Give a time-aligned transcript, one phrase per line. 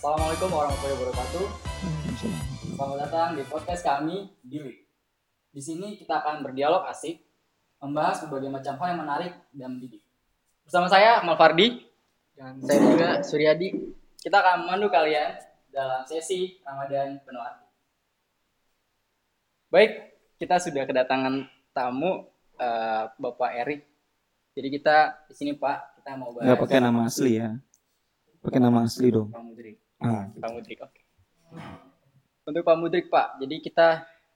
[0.00, 1.44] Assalamualaikum warahmatullahi wabarakatuh.
[2.72, 4.80] Selamat datang di podcast kami Dilik.
[5.52, 7.20] Di sini kita akan berdialog asik,
[7.84, 10.00] membahas berbagai macam hal yang menarik dan mendidik.
[10.64, 11.84] Bersama saya Akmal Fardi
[12.32, 13.76] Dan saya juga Suryadi.
[14.24, 15.36] kita akan memandu kalian
[15.68, 17.68] dalam sesi Ramadan penuh arti.
[19.68, 21.44] Baik, kita sudah kedatangan
[21.76, 22.24] tamu
[22.56, 23.84] eh, Bapak Erik.
[24.56, 27.52] Jadi kita di sini Pak, kita mau bahas Nggak pakai nama asli ya.
[28.40, 29.28] Pakai nama asli dong.
[30.00, 30.32] Pak Mudrik.
[30.32, 31.00] Ah, Pak Mudrik, oke.
[32.48, 33.88] Untuk Pak Mudrik Pak, jadi kita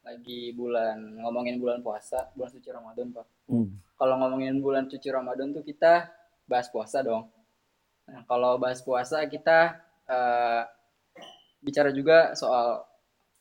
[0.04, 3.26] lagi bulan ngomongin bulan puasa, bulan suci Ramadan Pak.
[3.48, 3.68] hmm.
[3.96, 6.12] Kalau ngomongin bulan suci Ramadan tuh kita
[6.44, 7.32] bahas puasa dong.
[8.04, 10.62] Nah, kalau bahas puasa kita eh,
[11.64, 12.84] bicara juga soal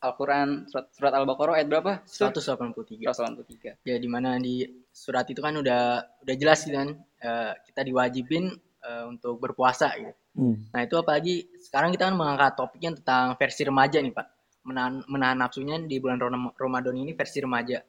[0.03, 1.92] Al-Quran surat, surat Al-Baqarah ayat berapa?
[2.08, 3.08] 183.
[3.08, 3.84] 183.
[3.84, 9.06] Ya di mana di surat itu kan udah udah jelas kan eh, kita diwajibin eh,
[9.08, 10.14] untuk berpuasa gitu.
[10.38, 10.67] Hmm.
[10.73, 14.28] Nah, itu apalagi sekarang kita kan mengangkat topiknya tentang versi remaja nih, Pak.
[14.64, 16.20] Menahan, menahan nafsunya di bulan
[16.56, 17.84] Ramadan ini versi remaja.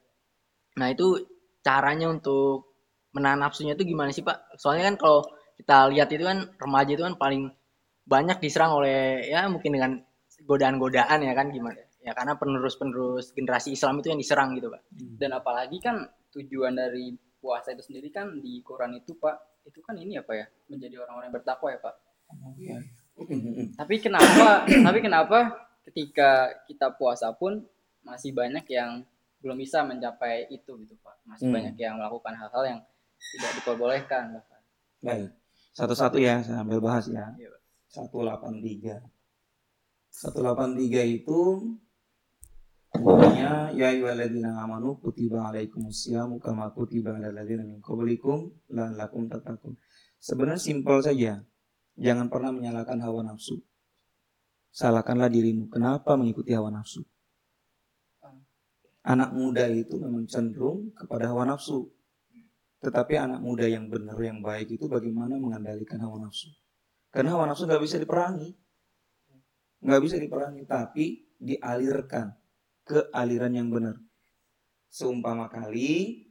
[0.75, 1.23] Nah, itu
[1.63, 2.75] caranya untuk
[3.15, 4.59] menahan nafsunya itu gimana sih, Pak?
[4.59, 5.21] Soalnya kan kalau
[5.55, 7.47] kita lihat itu kan remaja itu kan paling
[8.05, 9.93] banyak diserang oleh ya mungkin dengan
[10.45, 11.79] godaan-godaan ya kan gimana?
[12.05, 14.83] Ya karena penerus-penerus generasi Islam itu yang diserang gitu, Pak.
[14.93, 19.97] Dan apalagi kan tujuan dari puasa itu sendiri kan di Quran itu Pak, itu kan
[19.97, 20.47] ini apa ya?
[20.69, 21.95] Menjadi orang-orang yang bertakwa ya Pak.
[23.77, 24.65] Tapi kenapa?
[24.87, 25.39] tapi kenapa
[25.89, 27.63] ketika kita puasa pun
[28.05, 29.05] masih banyak yang
[29.45, 31.17] belum bisa mencapai itu gitu pak?
[31.29, 31.57] Masih Hmm.
[31.57, 32.81] banyak yang melakukan hal-hal yang
[33.37, 34.61] tidak diperbolehkan bahkan.
[35.05, 35.31] Baik.
[35.75, 37.35] Satu-satu ya, saya ambil bahas ya.
[37.37, 37.61] Iya, Pak.
[38.09, 39.03] 183.
[40.11, 41.94] 183 itu bunyinya
[43.75, 49.75] ya ayyuhalladzina amanu kutiba alaikumusyamu kama kutiba alal min qablikum la'allakum tattaqun.
[50.23, 51.43] Sebenarnya simpel saja.
[51.95, 53.63] Jangan pernah menyalahkan hawa nafsu.
[54.75, 55.71] Salahkanlah dirimu.
[55.71, 57.07] Kenapa mengikuti hawa nafsu?
[59.05, 61.93] Anak muda itu memang cenderung kepada hawa nafsu.
[62.81, 66.51] Tetapi anak muda yang benar, yang baik itu bagaimana mengendalikan hawa nafsu.
[67.13, 68.51] Karena hawa nafsu nggak bisa diperangi.
[69.85, 72.33] Nggak bisa diperangi, tapi dialirkan
[72.85, 73.97] ke aliran yang benar.
[74.93, 76.25] Seumpama kali,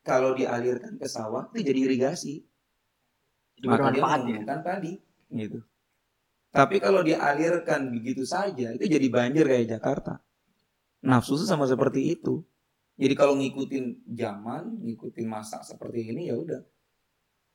[0.00, 2.42] kalau dialirkan ke sawah, itu jadi irigasi.
[3.60, 4.58] Jadi Maka dia ya.
[4.62, 4.92] padi.
[5.30, 5.60] Gitu.
[6.52, 10.20] Tapi kalau dialirkan begitu saja, itu jadi banjir kayak Jakarta.
[11.02, 12.44] Nafsu itu sama seperti itu.
[13.00, 16.60] Jadi kalau ngikutin zaman, ngikutin masa seperti ini ya udah.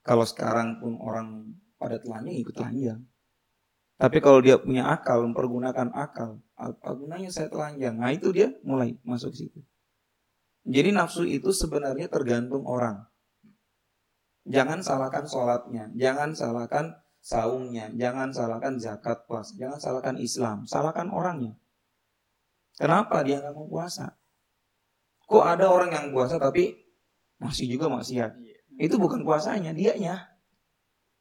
[0.02, 3.00] Kalau sekarang pun orang pada telanjang ikut telanjang.
[3.98, 7.98] Tapi kalau dia punya akal, mempergunakan akal, apa gunanya saya telanjang?
[7.98, 9.58] Nah itu dia mulai masuk situ.
[10.70, 13.10] Jadi nafsu itu sebenarnya tergantung orang.
[14.46, 21.58] Jangan salahkan sholatnya, jangan salahkan saumnya, jangan salahkan zakat puasa, jangan salahkan Islam, salahkan orangnya.
[22.78, 24.14] Kenapa dia nggak mau puasa?
[25.26, 26.78] Kok ada orang yang puasa tapi
[27.42, 28.32] masih juga maksiat?
[28.38, 28.58] Iya.
[28.78, 30.38] Itu bukan puasanya, dianya.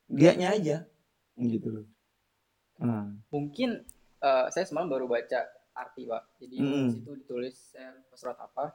[0.07, 0.77] Dianya aja.
[1.35, 1.87] Gitu loh.
[2.79, 3.71] Nah, Mungkin
[4.19, 5.41] eh, saya semalam baru baca
[5.73, 6.41] arti pak.
[6.41, 6.73] Jadi Mm.
[6.73, 8.73] di situ ditulis saya lupa surat apa,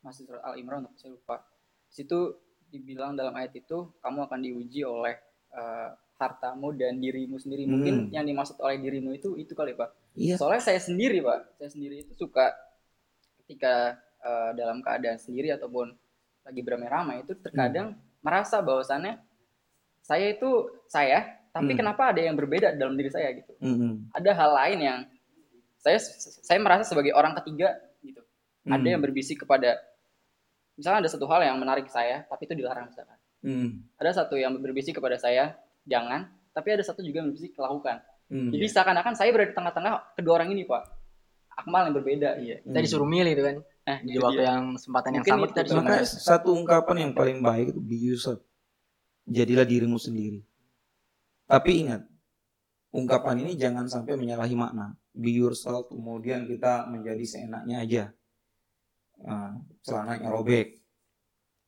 [0.00, 1.40] masih surat Al Imran tapi saya lupa.
[1.88, 2.36] Di situ
[2.68, 5.16] dibilang dalam ayat itu kamu akan diuji oleh
[5.50, 7.62] eh, hartamu dan dirimu sendiri.
[7.64, 8.12] Mungkin Hmm.
[8.12, 9.90] yang dimaksud oleh dirimu itu itu kali pak.
[10.14, 10.34] iya.
[10.34, 12.50] Soalnya saya sendiri pak, saya sendiri itu suka
[13.42, 15.92] ketika eh, dalam keadaan sendiri ataupun
[16.42, 19.20] lagi beramai-ramai itu terkadang merasa bahwasannya
[20.00, 20.50] saya itu
[20.86, 21.78] saya, tapi Hmm.
[21.78, 23.54] kenapa ada yang berbeda dalam diri saya gitu.
[23.62, 24.10] Mm-mm.
[24.10, 24.98] Ada hal lain yang
[25.78, 26.02] saya
[26.42, 27.70] saya merasa sebagai orang ketiga
[28.00, 28.18] gitu.
[28.64, 28.92] Ada Mm.
[28.98, 29.78] yang berbisik kepada
[30.74, 33.14] misalnya ada satu hal yang menarik saya, tapi itu dilarang misalkan.
[33.40, 33.86] Mm.
[33.94, 35.54] Ada satu yang berbisik kepada saya,
[35.84, 38.02] jangan, tapi ada satu juga yang berbisik lakukan.
[38.26, 38.50] Mm.
[38.50, 40.82] Jadi seakan-akan saya berada di tengah-tengah kedua orang ini, Pak.
[41.54, 42.30] Akmal yang berbeda.
[42.34, 42.56] Iya.
[42.60, 42.82] Kita Hmm.
[42.82, 43.56] disuruh milih itu kan.
[43.84, 44.48] Nah, Di waktu dia.
[44.50, 45.50] yang kesempatan yang Mungkin sama itu.
[45.52, 46.08] kita disuruh Maka milih.
[46.08, 48.40] satu ungkapan yang paling baik itu be yourself.
[49.24, 50.40] Jadilah dirimu sendiri.
[51.44, 52.02] Tapi ingat,
[52.94, 54.96] ungkapan ini jangan sampai menyalahi makna.
[55.14, 58.04] Be yourself, kemudian kita menjadi seenaknya aja.
[59.22, 60.82] Nah, celananya robek,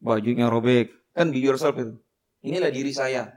[0.03, 1.95] bajunya robek, kan be yourself itu.
[2.43, 3.31] Inilah diri saya.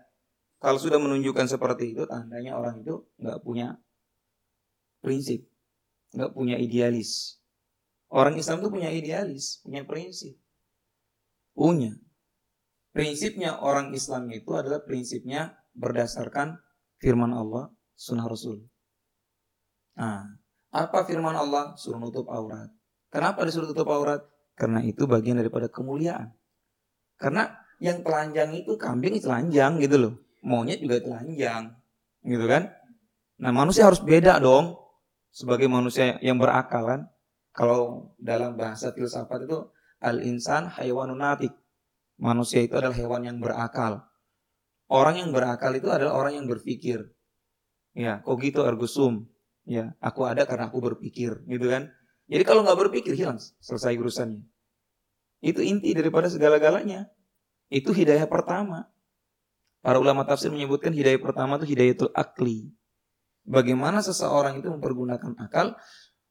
[0.59, 3.79] Kalau sudah menunjukkan seperti itu, tandanya orang itu nggak punya
[4.99, 5.47] prinsip,
[6.15, 7.39] nggak punya idealis.
[8.09, 10.35] Orang Islam tuh punya idealis, punya prinsip.
[11.53, 11.93] Punya.
[12.89, 16.59] Prinsipnya orang Islam itu adalah prinsipnya berdasarkan
[16.99, 18.63] firman Allah, sunnah Rasul.
[19.99, 20.39] Nah,
[20.69, 21.75] apa firman Allah?
[21.75, 22.71] Suruh nutup aurat.
[23.09, 24.21] Kenapa disuruh tutup aurat?
[24.53, 26.31] Karena itu bagian daripada kemuliaan.
[27.17, 27.49] Karena
[27.81, 30.13] yang telanjang itu kambing telanjang gitu loh.
[30.45, 31.73] Monyet juga telanjang.
[32.23, 32.71] Gitu kan?
[33.39, 34.77] Nah, manusia harus beda dong
[35.31, 37.01] sebagai manusia yang berakal kan.
[37.51, 39.67] Kalau dalam bahasa filsafat itu
[39.99, 41.51] al-insan haywanun natik.
[42.19, 44.05] Manusia itu adalah hewan yang berakal.
[44.89, 47.13] Orang yang berakal itu adalah orang yang berpikir.
[47.93, 48.89] Ya, kok gitu ergo.
[49.69, 51.93] Ya, aku ada karena aku berpikir, gitu kan?
[52.25, 54.41] Jadi kalau nggak berpikir hilang, selesai urusannya.
[55.45, 57.05] Itu inti daripada segala-galanya.
[57.69, 58.89] Itu hidayah pertama.
[59.85, 62.73] Para ulama tafsir menyebutkan hidayah pertama itu hidayatul akli.
[63.45, 65.77] Bagaimana seseorang itu mempergunakan akal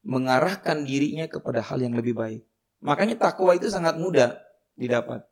[0.03, 2.43] mengarahkan dirinya kepada hal yang lebih baik.
[2.83, 4.35] Makanya takwa itu sangat mudah
[4.79, 5.27] didapat.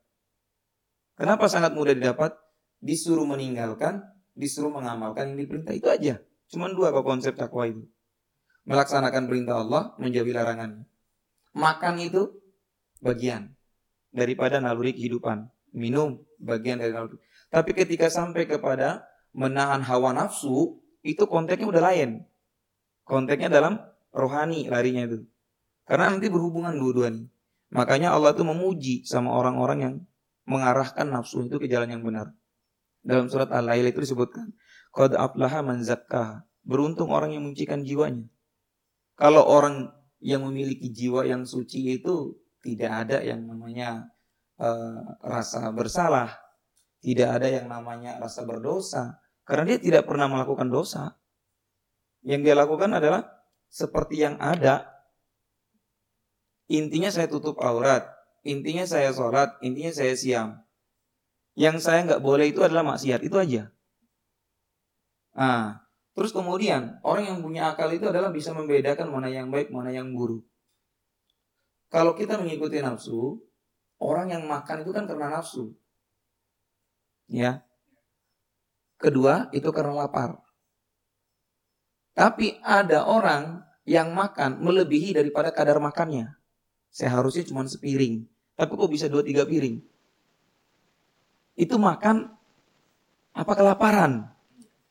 [1.19, 2.35] Kenapa sangat mudah didapat?
[2.81, 4.05] Disuruh meninggalkan,
[4.37, 6.15] disuruh mengamalkan yang diperintah itu aja.
[6.53, 7.83] Cuman dua kok konsep takwa itu.
[8.67, 10.85] Melaksanakan perintah Allah, menjauhi larangannya.
[11.57, 12.35] Makan itu
[13.01, 13.55] bagian
[14.13, 15.49] daripada naluri kehidupan.
[15.77, 17.21] Minum bagian dari naluri.
[17.49, 19.07] Tapi ketika sampai kepada
[19.37, 22.27] menahan hawa nafsu, itu konteksnya udah lain.
[23.07, 23.79] Konteksnya dalam
[24.11, 25.23] rohani larinya itu.
[25.87, 27.31] Karena nanti berhubungan dua-duanya.
[27.71, 29.95] Makanya Allah itu memuji sama orang-orang yang
[30.47, 32.35] mengarahkan nafsu itu ke jalan yang benar.
[33.07, 34.51] Dalam surat Al-Lail itu disebutkan,
[34.91, 36.43] Qad aflaha man zakkaha.
[36.67, 38.27] Beruntung orang yang menyucikan jiwanya.
[39.15, 42.35] Kalau orang yang memiliki jiwa yang suci itu
[42.67, 44.11] tidak ada yang namanya
[44.59, 46.35] uh, rasa bersalah,
[46.99, 51.15] tidak ada yang namanya rasa berdosa, karena dia tidak pernah melakukan dosa.
[52.27, 53.23] Yang dia lakukan adalah
[53.71, 54.91] seperti yang ada.
[56.67, 58.03] Intinya saya tutup aurat,
[58.43, 60.66] intinya saya sholat, intinya saya siam.
[61.57, 63.73] Yang saya nggak boleh itu adalah maksiat, itu aja.
[65.33, 65.81] Nah,
[66.13, 70.13] terus kemudian orang yang punya akal itu adalah bisa membedakan mana yang baik, mana yang
[70.13, 70.45] buruk.
[71.89, 73.41] Kalau kita mengikuti nafsu,
[73.97, 75.73] orang yang makan itu kan karena nafsu.
[77.27, 77.67] Ya,
[78.97, 80.41] Kedua, itu karena lapar.
[82.17, 86.33] Tapi ada orang yang makan melebihi daripada kadar makannya.
[86.89, 88.25] Seharusnya cuma sepiring.
[88.57, 89.85] Tapi kok bisa dua tiga piring?
[91.57, 92.31] Itu makan
[93.33, 94.29] apa kelaparan?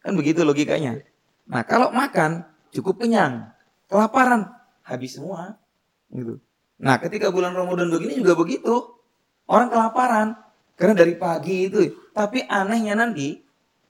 [0.01, 1.01] Kan begitu logikanya.
[1.45, 3.53] Nah kalau makan cukup kenyang.
[3.85, 4.49] Kelaparan
[4.81, 5.61] habis semua.
[6.09, 6.41] Gitu.
[6.81, 8.97] Nah ketika bulan Ramadan begini juga begitu.
[9.45, 10.35] Orang kelaparan.
[10.73, 11.79] Karena dari pagi itu.
[12.11, 13.45] Tapi anehnya nanti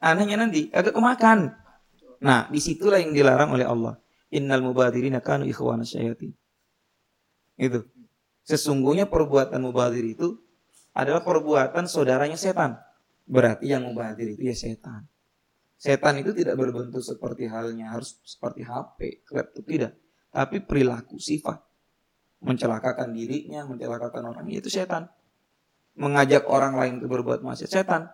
[0.05, 1.55] Anehnya nanti agak kemakan.
[2.21, 3.97] Nah, di situlah yang dilarang oleh Allah.
[4.29, 6.29] Innal mubadirina kanu ikhwana syayatin.
[7.57, 7.89] Itu.
[8.45, 10.37] Sesungguhnya perbuatan mubadir itu
[10.95, 12.79] adalah perbuatan saudaranya setan.
[13.27, 15.03] Berarti yang mubadir itu ya setan.
[15.75, 19.93] Setan itu tidak berbentuk seperti halnya harus seperti HP, laptop tidak.
[20.31, 21.59] Tapi perilaku sifat.
[22.45, 25.11] Mencelakakan dirinya, mencelakakan orang itu setan.
[25.99, 28.07] Mengajak orang lain untuk berbuat maksiat setan.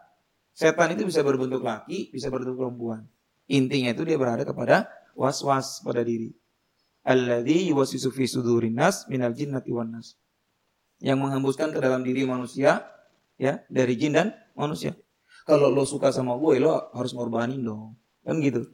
[0.51, 3.06] Setan itu bisa berbentuk laki, bisa berbentuk perempuan.
[3.51, 6.33] Intinya itu dia berada kepada was-was pada diri.
[7.01, 8.78] Alladhi yuwasisu fi sudurin
[9.10, 10.20] minal jinnati wan nas.
[11.01, 12.86] Yang menghembuskan ke dalam diri manusia
[13.42, 14.94] ya dari jin dan manusia.
[15.50, 17.98] Kalau lo suka sama gue, lo harus ngorbanin dong.
[18.21, 18.69] Kan gitu.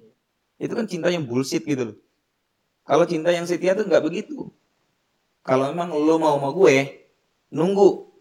[0.59, 1.97] Itu kan cinta yang bullshit gitu loh.
[2.83, 4.51] Kalau cinta yang setia tuh nggak begitu.
[5.47, 7.07] Kalau memang lo mau sama gue,
[7.55, 8.11] nunggu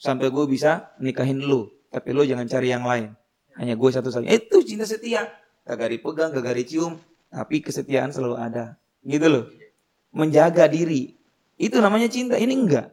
[0.00, 3.14] sampai gue bisa nikahin lo tapi lo jangan cari yang lain.
[3.56, 4.36] Hanya gue satu-satunya.
[4.36, 5.32] Itu cinta setia.
[5.64, 7.00] Gak dipegang, gak dicium.
[7.32, 8.76] Tapi kesetiaan selalu ada.
[9.00, 9.48] Gitu loh.
[10.12, 11.16] Menjaga diri.
[11.56, 12.36] Itu namanya cinta.
[12.36, 12.92] Ini enggak.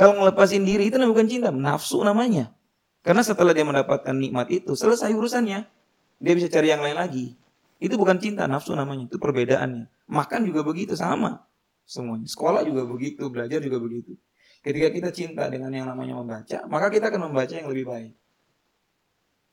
[0.00, 1.52] Kalau ngelepasin diri itu bukan cinta.
[1.52, 2.56] Nafsu namanya.
[3.04, 5.68] Karena setelah dia mendapatkan nikmat itu, selesai urusannya.
[6.16, 7.36] Dia bisa cari yang lain lagi.
[7.76, 9.12] Itu bukan cinta, nafsu namanya.
[9.12, 10.08] Itu perbedaannya.
[10.08, 11.44] Makan juga begitu, sama.
[11.84, 12.24] Semuanya.
[12.32, 14.16] Sekolah juga begitu, belajar juga begitu.
[14.64, 18.12] Ketika kita cinta dengan yang namanya membaca, maka kita akan membaca yang lebih baik.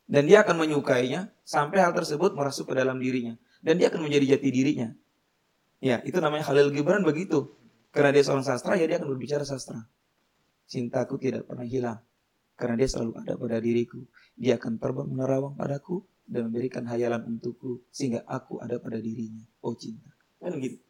[0.07, 3.35] Dan dia akan menyukainya sampai hal tersebut merasuk ke dalam dirinya.
[3.59, 4.95] Dan dia akan menjadi jati dirinya.
[5.83, 7.51] Ya, itu namanya Khalil Gibran begitu.
[7.91, 9.83] Karena dia seorang sastra, ya dia akan berbicara sastra.
[10.67, 11.99] Cintaku tidak pernah hilang.
[12.59, 14.03] Karena dia selalu ada pada diriku.
[14.35, 19.47] Dia akan terbang menerawang padaku dan memberikan hayalan untukku sehingga aku ada pada dirinya.
[19.63, 20.11] Oh cinta.
[20.43, 20.83] Kan gitu.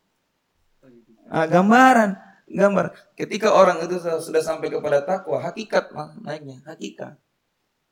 [1.30, 2.18] Nah, gambaran
[2.48, 2.96] gambar.
[3.20, 5.92] Ketika orang itu sudah sampai kepada takwa, hakikat
[6.24, 7.20] naiknya, hakikat.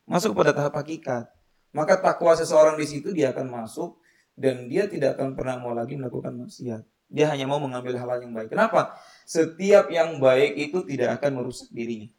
[0.07, 1.27] Masuk kepada tahap hakikat.
[1.75, 3.99] Maka takwa seseorang di situ dia akan masuk
[4.39, 6.87] dan dia tidak akan pernah mau lagi melakukan maksiat.
[7.15, 8.51] Dia hanya mau mengambil hal, -hal yang baik.
[8.51, 8.99] Kenapa?
[9.23, 12.11] Setiap yang baik itu tidak akan merusak dirinya.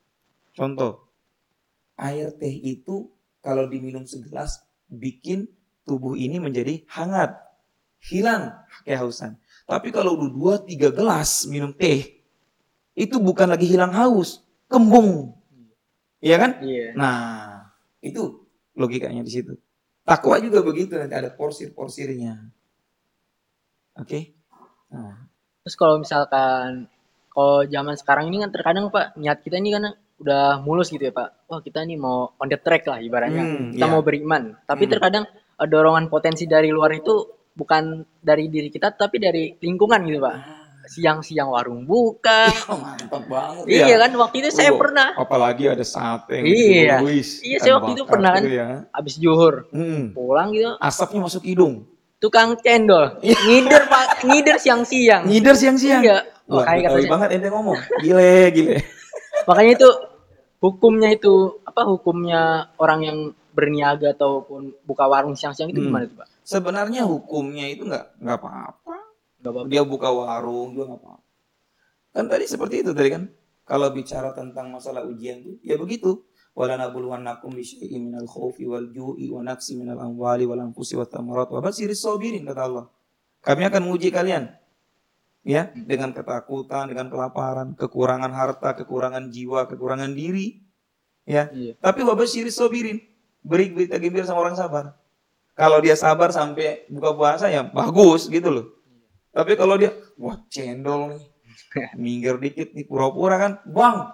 [0.56, 1.12] Contoh,
[2.00, 3.12] air teh itu
[3.44, 5.52] kalau diminum segelas bikin
[5.84, 7.36] tubuh ini menjadi hangat,
[8.08, 8.56] hilang
[8.88, 9.36] kehausan.
[9.68, 12.24] Tapi kalau udah dua tiga gelas minum teh,
[12.96, 15.36] itu bukan lagi hilang haus, kembung.
[16.24, 16.50] Iya kan?
[16.64, 16.96] Iya.
[16.96, 17.20] Nah,
[18.00, 19.52] itu logikanya di situ.
[20.06, 22.48] Takwa juga begitu nanti ada porsir-porsirnya.
[23.98, 24.35] Oke.
[24.88, 25.14] Nah,
[25.60, 26.86] Terus kalau misalkan
[27.28, 31.12] kalau zaman sekarang ini kan terkadang Pak niat kita ini kan udah mulus gitu ya
[31.12, 31.44] Pak.
[31.44, 33.42] Wah kita nih mau on the track lah ibaratnya.
[33.42, 33.90] Hmm, kita iya.
[33.90, 34.54] mau beriman.
[34.62, 34.92] Tapi Hmm.
[34.92, 37.14] terkadang eh, dorongan potensi dari luar itu
[37.50, 37.82] bukan
[38.16, 40.36] dari diri kita tapi dari lingkungan gitu Pak.
[40.86, 42.46] Siang-siang warung buka.
[42.70, 46.36] Oh, mantap banget iya kan waktu itu saya Oh, pernah Apalagi ada sate.
[46.36, 46.96] yang Iya.
[47.02, 48.42] gitu, Iya, ikan saya waktu itu pernah kan.
[48.42, 48.68] gitu ya.
[48.92, 50.14] habis juhur Hmm.
[50.14, 51.90] pulang gitu Asapnya masuk hidung.
[52.16, 55.28] Tukang cendol ngider Pak ngider siang-siang.
[55.28, 56.02] Ngider siang-siang.
[56.02, 56.18] Iya.
[56.46, 57.78] Wah, Makanya Betawi katanya banget ente ngomong.
[58.00, 58.76] Gile, gile.
[59.50, 59.88] makanya itu
[60.62, 61.34] hukumnya itu
[61.66, 63.18] apa hukumnya orang yang
[63.50, 65.88] berniaga ataupun buka warung siang-siang itu Hmm.
[65.90, 66.28] gimana tuh pak?
[66.46, 68.96] Sebenarnya hukumnya itu nggak nggak apa-apa.
[69.66, 71.24] Dia buka warung juga nggak apa-apa.
[72.14, 73.22] Kan tadi seperti itu tadi kan.
[73.66, 76.22] Kalau bicara tentang masalah ujian itu ya begitu.
[78.88, 82.84] Ju'i wa naqsi minal amwali wal anfusi wat thamarat wa basyiris sabirin kata Allah.
[83.44, 84.48] Kami akan menguji kalian.
[85.46, 90.58] Ya, dengan ketakutan, dengan kelaparan, kekurangan harta, kekurangan jiwa, kekurangan diri.
[91.22, 91.78] Ya, Iya.
[91.78, 92.98] tapi wabasyiris sabirin.
[93.46, 94.98] Beri berita gembira sama orang sabar.
[95.54, 98.66] Kalau dia sabar sampai buka puasa ya bagus gitu loh.
[99.30, 101.22] Tapi kalau dia wah cendol nih.
[101.94, 103.52] Minggir dikit nih pura-pura kan.
[103.70, 104.10] Bang,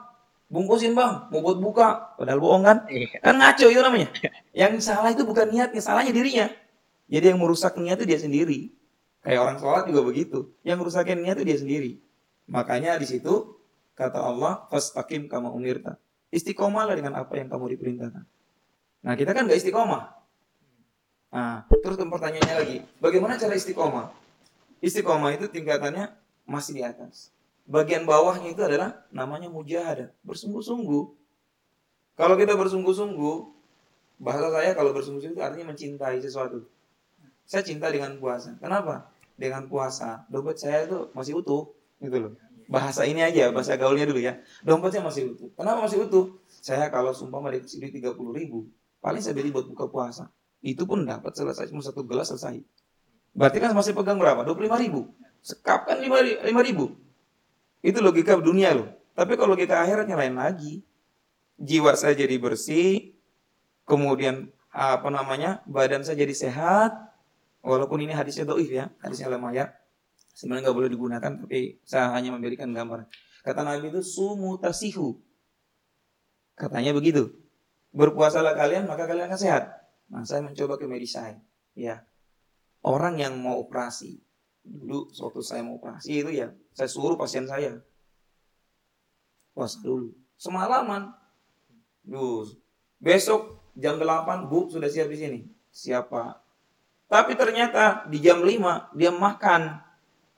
[0.52, 2.12] bungkusin bang, mau buat buka.
[2.20, 2.78] Padahal bohong kan?
[2.92, 3.24] Iya.
[3.24, 4.08] Kan ngaco itu namanya.
[4.52, 6.52] Yang salah itu bukan niatnya, salahnya dirinya.
[7.08, 8.68] Jadi yang merusak niat itu dia sendiri.
[9.24, 10.52] Kayak orang sholat juga begitu.
[10.60, 11.92] Yang merusakin niat itu dia sendiri.
[12.52, 13.56] Makanya di situ
[13.96, 15.96] kata Allah, fastaqim kama umirta.
[16.28, 18.24] Istiqomahlah dengan apa yang kamu diperintahkan.
[19.02, 20.04] Nah kita kan gak istiqomah.
[21.32, 24.12] Nah, terus pertanyaannya lagi, bagaimana cara istiqomah?
[24.84, 26.12] Istiqomah itu tingkatannya
[26.44, 27.32] masih di atas.
[27.62, 31.04] Bagian bawahnya itu adalah namanya mujahadah, bersungguh-sungguh.
[32.18, 33.36] Kalau kita bersungguh-sungguh,
[34.18, 36.66] bahasa saya kalau bersungguh-sungguh artinya mencintai sesuatu.
[37.46, 38.58] Saya cinta dengan puasa.
[38.58, 39.10] Kenapa?
[39.38, 42.32] Dengan puasa, dompet saya itu masih utuh, gitu loh.
[42.70, 44.38] Bahasa ini aja, bahasa gaulnya dulu ya.
[44.62, 45.48] Dompetnya masih utuh.
[45.58, 46.38] Kenapa masih utuh?
[46.48, 48.70] Saya kalau sumpah dikasih duit 30 ribu,
[49.02, 50.30] paling saya beli buat buka puasa.
[50.62, 52.62] Itu pun dapat selesai, cuma satu gelas selesai.
[53.34, 54.46] Berarti kan masih pegang berapa?
[54.46, 55.10] 25 ribu.
[55.42, 56.94] Sekap kan 5 ribu.
[57.82, 58.88] Itu logika dunia loh.
[59.12, 60.86] Tapi kalau logika akhiratnya lain lagi.
[61.62, 63.14] Jiwa saya jadi bersih,
[63.86, 66.90] kemudian apa namanya badan saya jadi sehat.
[67.62, 69.70] Walaupun ini hadisnya doif ya, hadisnya lemah ya.
[70.34, 73.06] Sebenarnya nggak boleh digunakan, tapi saya hanya memberikan gambar.
[73.46, 75.22] Kata Nabi itu sumu tasihu.
[76.58, 77.30] Katanya begitu.
[77.92, 79.64] Berpuasalah kalian maka kalian akan sehat.
[80.08, 81.36] Nah, saya mencoba ke medisai.
[81.76, 82.04] Ya.
[82.82, 84.18] Orang yang mau operasi.
[84.62, 87.82] Dulu suatu saya mau operasi itu ya, saya suruh pasien saya.
[89.52, 90.14] Puasa dulu.
[90.38, 91.12] Semalaman.
[92.02, 92.48] Duh.
[93.02, 95.40] Besok jam 8 Bu sudah siap di sini.
[95.74, 96.40] Siapa?
[97.10, 99.82] Tapi ternyata di jam 5 dia makan.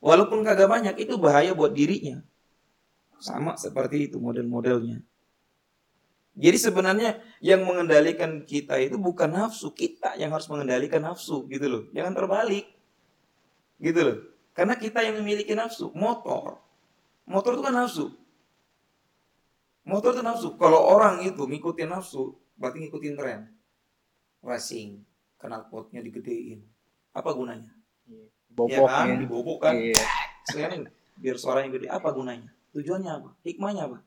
[0.03, 2.21] Walaupun kagak banyak itu bahaya buat dirinya.
[3.17, 5.01] Sama seperti itu model-modelnya.
[6.35, 11.83] Jadi sebenarnya yang mengendalikan kita itu bukan nafsu, kita yang harus mengendalikan nafsu gitu loh.
[11.95, 12.74] Jangan terbalik.
[13.79, 14.17] Gitu loh.
[14.55, 16.59] Karena kita yang memiliki nafsu, motor.
[17.27, 18.05] Motor itu kan nafsu.
[19.83, 20.47] Motor itu nafsu.
[20.55, 23.39] Kalau orang itu ngikutin nafsu, berarti ngikutin tren.
[24.39, 25.03] Racing,
[25.41, 26.63] knalpotnya digedein.
[27.11, 27.71] Apa gunanya?
[28.07, 29.15] Ya Bobok kan, ya.
[29.19, 29.75] dibobok kan.
[29.75, 30.03] Iya.
[30.47, 30.87] Sekalian
[31.21, 31.87] biar suaranya gede.
[31.91, 32.47] Apa gunanya?
[32.71, 33.29] Tujuannya apa?
[33.43, 33.97] Hikmahnya apa?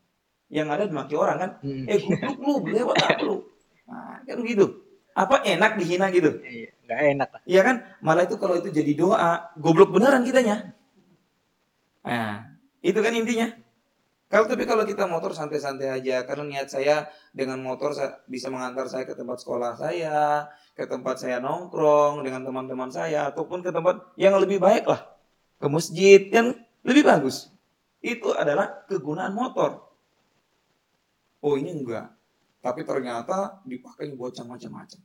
[0.49, 1.51] Yang ada dimaki orang kan?
[1.61, 1.85] Hmm.
[1.85, 3.37] Eh goblok lu, lewat apa lu?
[3.85, 4.67] Nah, kan gitu.
[5.13, 6.41] Apa enak dihina gitu?
[6.41, 7.43] Iya, nggak enak lah.
[7.45, 7.77] Iya kan?
[8.01, 10.73] Malah itu kalau itu jadi doa, goblok beneran kitanya.
[12.01, 13.53] Nah, itu kan intinya.
[14.29, 18.85] Kalau tapi kalau kita motor santai-santai aja, karena niat saya dengan motor saya bisa mengantar
[18.89, 24.05] saya ke tempat sekolah saya, ke tempat saya nongkrong dengan teman-teman saya, ataupun ke tempat
[24.21, 25.01] yang lebih baik lah,
[25.57, 26.53] ke masjid yang
[26.85, 27.49] lebih bagus.
[28.05, 29.89] Itu adalah kegunaan motor.
[31.41, 32.13] Oh ini enggak,
[32.61, 35.01] tapi ternyata dipakai buat macam-macam.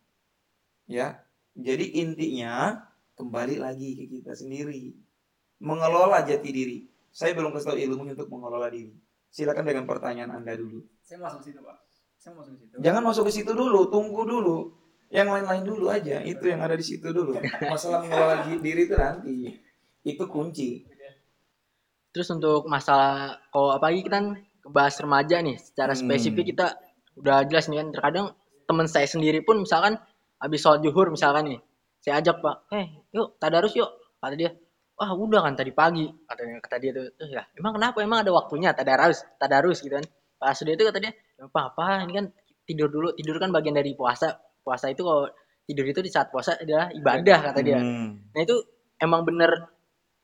[0.84, 1.23] Ya,
[1.54, 2.82] jadi intinya
[3.14, 4.94] kembali lagi ke kita sendiri.
[5.62, 6.78] Mengelola jati diri.
[7.14, 8.92] Saya belum kasih tahu ilmunya untuk mengelola diri.
[9.30, 10.82] Silakan dengan pertanyaan Anda dulu.
[11.02, 11.78] Saya masuk ke situ, Pak.
[12.18, 12.74] Saya masuk ke situ.
[12.82, 14.58] Jangan masuk ke situ dulu, tunggu dulu.
[15.14, 17.38] Yang lain-lain dulu aja, itu yang ada di situ dulu.
[17.70, 19.36] Masalah mengelola di- diri itu nanti.
[20.02, 20.90] Itu kunci.
[22.14, 24.28] Terus untuk masalah kalau apalagi kita kan
[24.66, 26.02] bahas remaja nih, secara Hmm.
[26.02, 26.78] spesifik kita
[27.14, 28.26] udah jelas nih kan terkadang
[28.66, 30.02] teman saya sendiri pun misalkan
[30.44, 31.60] habis sholat zuhur misalkan nih,
[32.04, 32.86] saya ajak pak, eh
[33.16, 33.88] yuk tadarus yuk,
[34.20, 34.52] kata dia,
[35.00, 38.32] wah udah kan tadi pagi, katanya kata dia tuh, "Eh, ya emang kenapa emang ada
[38.36, 42.26] waktunya tadarus, tadarus gitu kan, pas dia itu kata dia, "Ya, apa apa ini kan
[42.68, 45.32] tidur dulu, tidur kan bagian dari puasa, puasa itu kalau
[45.64, 47.80] tidur itu di saat puasa adalah ibadah kata dia.
[47.80, 48.20] Hmm.
[48.36, 48.56] Nah itu
[49.00, 49.52] emang bener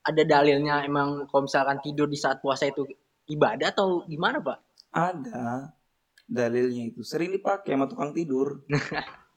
[0.00, 2.84] ada dalilnya emang kalau misalkan tidur di saat puasa itu
[3.28, 4.58] ibadah atau gimana pak?
[4.92, 5.76] Ada
[6.24, 7.00] dalilnya itu.
[7.04, 8.64] Sering dipakai sama tukang tidur.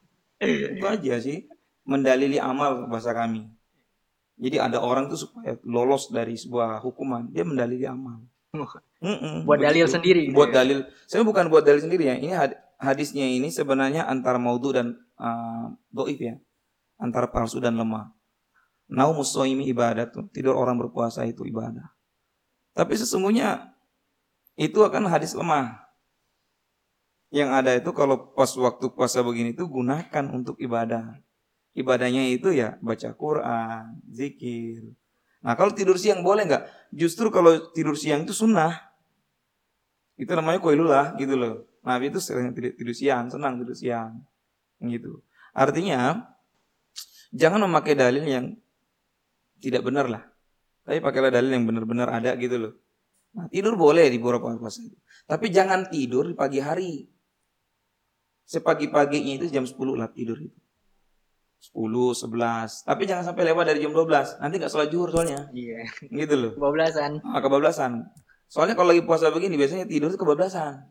[0.46, 1.48] itu aja sih.
[1.84, 3.52] Mendalili amal bahasa kami.
[4.40, 8.24] Jadi ada orang tuh supaya lolos dari sebuah hukuman, dia mendalili amal.
[9.04, 9.96] Mm-mm, Buat dalil begitu.
[10.00, 10.22] sendiri.
[10.30, 10.56] gitu Buat ya?
[10.64, 10.78] dalil.
[11.10, 12.16] Saya bukan buat dalil sendiri ya.
[12.18, 16.40] Ini had- hadisnya ini sebenarnya antara maudhu dan uh, doif ya.
[16.96, 18.16] Antara palsu dan lemah.
[18.88, 20.30] Naumus soimi ibadah tuh.
[20.32, 21.92] Tidur orang berpuasa itu ibadah.
[22.74, 23.76] Tapi sesungguhnya
[24.56, 25.83] itu akan hadis lemah.
[27.34, 31.18] Yang ada itu kalau pas waktu puasa begini tuh gunakan untuk ibadah.
[31.74, 34.94] Ibadahnya itu ya baca Quran, zikir.
[35.42, 36.94] Nah kalau tidur siang boleh nggak?
[36.94, 38.94] Justru kalau tidur siang itu sunnah.
[40.14, 41.66] Itu namanya koilulah gitu loh.
[41.82, 44.22] Nabi itu sering tidur, tidur siang, senang tidur siang.
[44.78, 45.26] Gitu.
[45.58, 46.30] Artinya
[47.34, 48.54] jangan memakai dalil yang
[49.58, 50.24] tidak benar lah.
[50.86, 52.74] Tapi pakailah dalil yang benar-benar ada gitu loh.
[53.34, 54.94] Nah, tidur boleh di beberapa puasa itu.
[55.26, 57.13] Tapi jangan tidur di pagi hari.
[58.54, 60.54] Sepagi-paginya itu jam 10 lah tidur itu.
[61.74, 62.86] 10, 11.
[62.86, 64.38] Tapi jangan sampai lewat dari jam 12.
[64.44, 65.50] Nanti nggak sholat zuhur soalnya.
[65.56, 65.90] Iya.
[66.06, 66.52] Gitu loh.
[66.60, 67.24] Kebablasan.
[67.26, 67.92] Ah, kebablasan.
[68.52, 70.86] Soalnya kalau lagi puasa begini biasanya tidur itu kebablasan.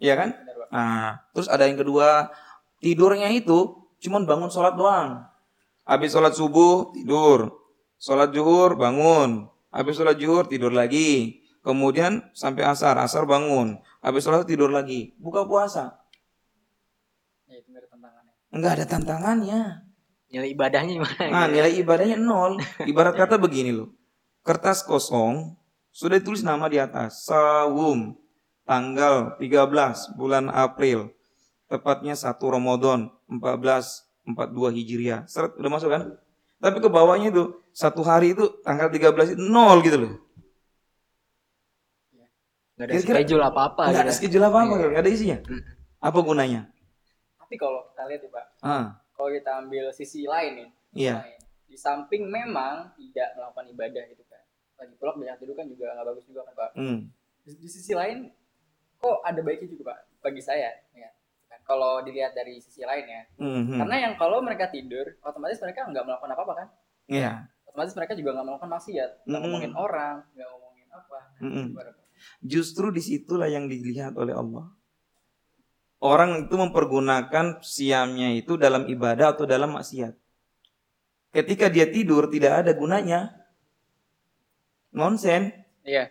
[0.00, 0.32] Iya kan?
[0.32, 0.56] Benar.
[0.72, 2.32] Nah, terus ada yang kedua,
[2.80, 5.28] tidurnya itu cuman bangun sholat doang.
[5.84, 7.52] Habis sholat subuh tidur,
[8.00, 14.48] sholat zuhur bangun, habis sholat zuhur tidur lagi, kemudian sampai asar, asar bangun, habis sholat
[14.48, 16.00] tidur lagi, buka puasa.
[17.44, 17.90] Ya, itu nggak ada
[18.50, 19.86] Enggak ada tantangannya.
[20.30, 21.22] Nilai ibadahnya gimana?
[21.26, 22.58] Nah, nilai ibadahnya nol.
[22.86, 23.90] Ibarat kata begini loh.
[24.46, 25.58] Kertas kosong
[25.90, 27.26] sudah ditulis nama di atas.
[27.26, 28.14] Sawum
[28.62, 31.10] tanggal 13 bulan April.
[31.66, 35.26] Tepatnya 1 Ramadan 1442 Hijriah.
[35.30, 36.14] Seret udah masuk kan?
[36.62, 40.12] Tapi ke bawahnya itu satu hari itu tanggal 13 itu nol gitu loh.
[42.80, 43.82] Gak ada schedule apa-apa.
[43.92, 44.18] Enggak ada gitu.
[44.24, 44.86] schedule apa-apa, Iya.
[44.88, 45.38] enggak ada isinya.
[46.00, 46.60] Apa gunanya?
[47.50, 50.68] Tapi kalau kita lihat ya Pak, Ah, kalau kita ambil sisi lain nih,
[51.12, 51.38] lain.
[51.66, 54.38] di samping memang tidak melakukan ibadah gitu kan.
[54.76, 56.70] Lagi pula banyak tidur kan juga nggak bagus juga kan Pak.
[56.78, 56.98] hmm.
[57.42, 58.30] Di, di sisi lain,
[58.96, 60.70] kok ada baiknya juga Pak bagi saya.
[60.94, 61.10] Ya.
[61.44, 63.82] Kan, Kalau dilihat dari sisi lain ya, Mhm.
[63.82, 66.68] karena yang kalau mereka tidur, otomatis mereka nggak melakukan apa-apa kan.
[67.10, 67.50] Iya.
[67.66, 69.42] Otomatis mereka juga nggak melakukan maksiat, nggak Mm-mm.
[69.42, 71.18] ngomongin orang, nggak ngomongin apa.
[71.74, 71.98] Pak?
[72.40, 74.70] Justru di situlah yang dilihat oleh Allah.
[76.00, 80.16] Orang itu mempergunakan siamnya itu dalam ibadah atau dalam maksiat.
[81.30, 83.36] Ketika dia tidur tidak ada gunanya.
[84.96, 85.52] Nonsen.
[85.84, 86.08] Iya.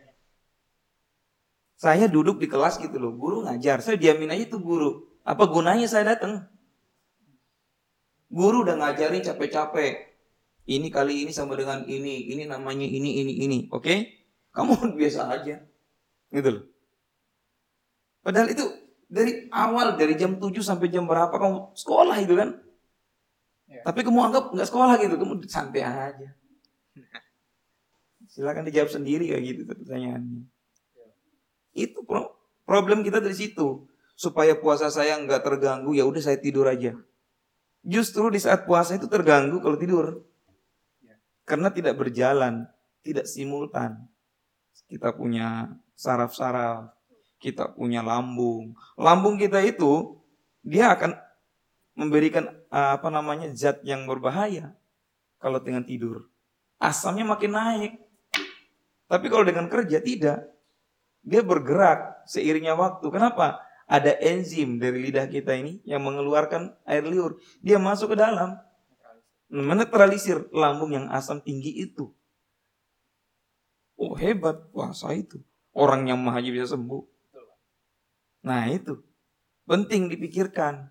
[1.74, 5.10] Saya duduk di kelas gitu loh, guru ngajar, saya diamin aja tuh guru.
[5.24, 6.46] Apa gunanya saya datang?
[8.30, 10.12] Guru udah ngajarin capek-capek.
[10.70, 13.58] Ini kali ini sama dengan ini, ini namanya ini, ini, ini.
[13.74, 14.22] Oke?
[14.54, 15.66] Kamu biasa aja.
[16.30, 16.64] Gitu loh.
[18.22, 18.68] Padahal itu
[19.10, 22.50] dari awal, dari jam 7 sampai jam berapa kamu sekolah itu kan?
[23.66, 23.82] Iya.
[23.82, 26.30] Tapi kamu anggap nggak sekolah gitu, kamu santai aja.
[28.30, 30.46] Silakan dijawab sendiri kayak gitu pertanyaannya.
[31.74, 32.38] Itu pro-
[32.70, 33.90] problem kita dari situ.
[34.14, 36.94] Supaya puasa saya nggak terganggu, ya udah saya tidur aja.
[37.82, 40.22] Justru di saat puasa itu terganggu kalau tidur.
[41.50, 42.70] Karena tidak berjalan,
[43.02, 44.06] tidak simultan.
[44.86, 46.99] Kita punya saraf-saraf,
[47.40, 48.76] kita punya lambung.
[49.00, 50.20] Lambung kita itu
[50.62, 51.16] dia akan
[51.96, 54.76] memberikan eh, apa namanya zat yang berbahaya
[55.40, 56.28] kalau dengan tidur.
[56.80, 57.94] Asamnya makin naik.
[59.10, 60.46] Tapi kalau dengan kerja tidak.
[61.20, 63.04] Dia bergerak seiringnya waktu.
[63.12, 63.60] Kenapa?
[63.90, 67.42] Ada enzim dari lidah kita ini yang mengeluarkan air liur.
[67.60, 68.56] Dia masuk ke dalam
[69.50, 72.14] menetralisir lambung yang asam tinggi itu.
[74.00, 75.42] Oh hebat puasa itu.
[75.76, 77.19] Orang yang mah haji bisa sembuh.
[78.46, 79.00] Nah itu
[79.68, 80.90] penting dipikirkan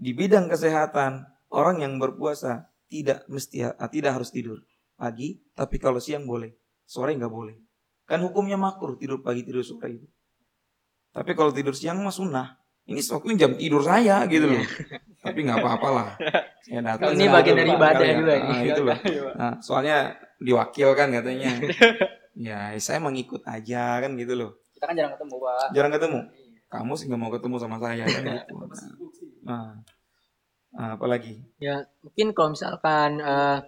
[0.00, 4.58] di bidang kesehatan orang yang berpuasa tidak mesti ah, tidak harus tidur
[5.00, 6.52] pagi, tapi kalau siang boleh,
[6.84, 7.56] sore nggak boleh.
[8.04, 10.06] Kan hukumnya makruh tidur pagi tidur sore itu.
[11.10, 12.60] Tapi kalau tidur siang mah sunnah.
[12.90, 14.64] Ini waktu jam tidur saya gitu loh.
[15.22, 16.08] Tapi nggak apa-apa lah.
[16.66, 17.14] Saya datang.
[17.14, 18.14] Ini saya bagian dari ibadah ya.
[18.18, 18.50] juga ini.
[18.50, 18.98] Ah, itu loh.
[19.40, 19.96] Nah, soalnya
[20.42, 21.52] diwakilkan katanya.
[22.40, 24.64] Ya, saya mengikut aja kan gitu loh.
[24.72, 25.66] Kita kan jarang ketemu Pak.
[25.76, 26.20] Jarang ketemu.
[26.70, 26.78] Iya.
[26.78, 28.54] Kamu sih nggak mau ketemu sama saya kan gitu.
[28.78, 29.26] Sibuk sih?
[29.42, 29.74] Nah,
[30.70, 31.42] nah, apalagi?
[31.58, 33.58] Ya mungkin kalau misalkan eh,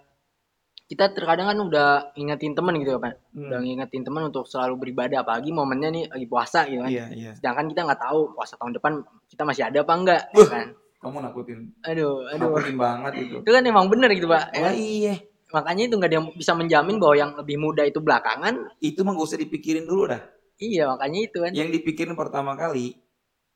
[0.87, 3.15] kita terkadang kan udah ingetin temen gitu ya Pak.
[3.35, 3.49] Hmm.
[3.51, 5.27] Udah ngingetin temen untuk selalu beribadah.
[5.27, 6.93] Apalagi momennya nih lagi puasa gitu kan.
[6.95, 7.33] Iya, iya.
[7.35, 8.93] Sedangkan kita nggak tahu puasa tahun depan
[9.27, 10.47] kita masih ada apa enggak Buh.
[10.47, 10.69] kan.
[11.03, 12.55] kamu nakutin Aduh, aduh.
[12.55, 14.55] nakutin banget itu Itu kan emang bener gitu, Pak.
[14.55, 15.19] oh iya
[15.51, 18.71] Makanya itu nggak ada yang bisa menjamin bahwa yang lebih muda itu belakangan.
[18.79, 20.23] itu mah gak usah dipikirin dulu dah
[20.63, 21.51] Iya, makanya itu kan.
[21.51, 22.95] yang dipikirin pertama kali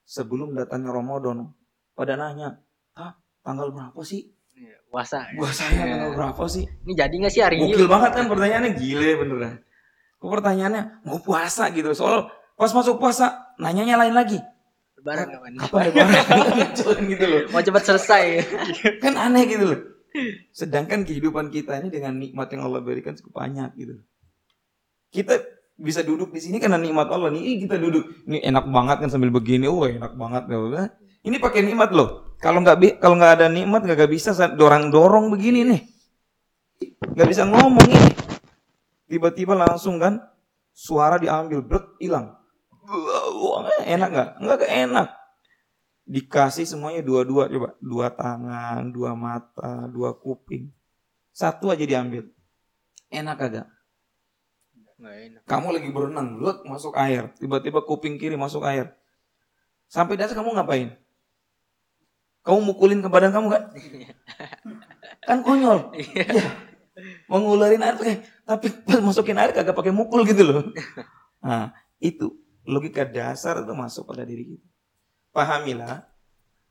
[0.03, 1.55] sebelum datangnya Ramadan
[1.93, 2.59] pada nanya
[2.93, 5.29] ah tanggal berapa sih Iya, Puasa.
[5.33, 5.85] gua saya Iya.
[5.87, 7.71] tanggal berapa sih Ini jadi nggak sih hari ini?
[7.71, 9.55] gokil banget kan pertanyaannya gile beneran
[10.17, 14.41] kok pertanyaannya mau puasa gitu soal pas masuk puasa nanyanya lain lagi
[14.97, 15.53] Lebaran kapan?
[15.61, 18.25] kapan lebaran Cuman gitu loh Mau cepat selesai.
[18.99, 19.81] kan aneh gitu loh
[20.51, 24.01] sedangkan kehidupan kita ini dengan nikmat yang Allah berikan cukup banyak gitu
[25.11, 25.37] kita
[25.77, 27.43] bisa duduk di sini karena nikmat Allah nih.
[27.45, 28.25] Ih, kita duduk.
[28.25, 29.69] Ini enak banget kan sambil begini.
[29.69, 30.89] Oh enak banget ya
[31.27, 32.39] ini pakai nikmat loh.
[32.39, 35.81] Kalau nggak kalau nggak ada nikmat nggak bisa dorong dorong begini nih.
[37.03, 38.11] Nggak bisa ngomong ini.
[39.11, 40.23] Tiba-tiba langsung kan
[40.71, 42.31] suara diambil brek hilang.
[42.87, 44.31] Wah, enak nggak?
[44.39, 45.09] Nggak enak
[46.07, 47.69] dikasih semuanya dua-dua coba.
[47.83, 50.71] Dua tangan dua mata dua kuping.
[51.35, 52.31] Satu aja diambil.
[53.11, 53.67] Enak agak
[54.97, 55.43] Nggak enak.
[55.45, 57.29] kamu lagi berenang lu masuk air.
[57.37, 58.97] Tiba-tiba kuping kiri masuk air.
[59.93, 60.97] Sampai dasar kamu ngapain?
[62.41, 63.63] Kamu mukulin ke badan kamu kan?
[65.29, 65.93] Kan konyol.
[66.17, 66.33] Ya.
[67.29, 70.65] mau ngularin air pakai tapi pas masukin air kagak pakai mukul gitu loh.
[71.45, 72.33] Nah itu
[72.65, 74.67] logika dasar itu masuk pada diri kita.
[75.29, 76.09] Pahamilah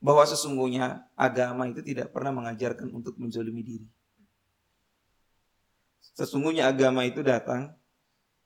[0.02, 3.88] bahwa sesungguhnya agama itu tidak pernah mengajarkan untuk menzolimi diri.
[6.18, 7.78] Sesungguhnya agama itu datang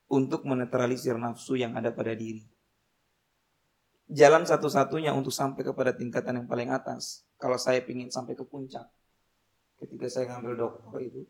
[0.10, 2.41] untuk menetralisir nafsu yang ada pada diri.
[4.10, 7.22] Jalan satu-satunya untuk sampai kepada tingkatan yang paling atas.
[7.38, 8.89] Kalau saya ingin sampai ke puncak,
[9.78, 11.22] ketika saya ngambil dokter itu,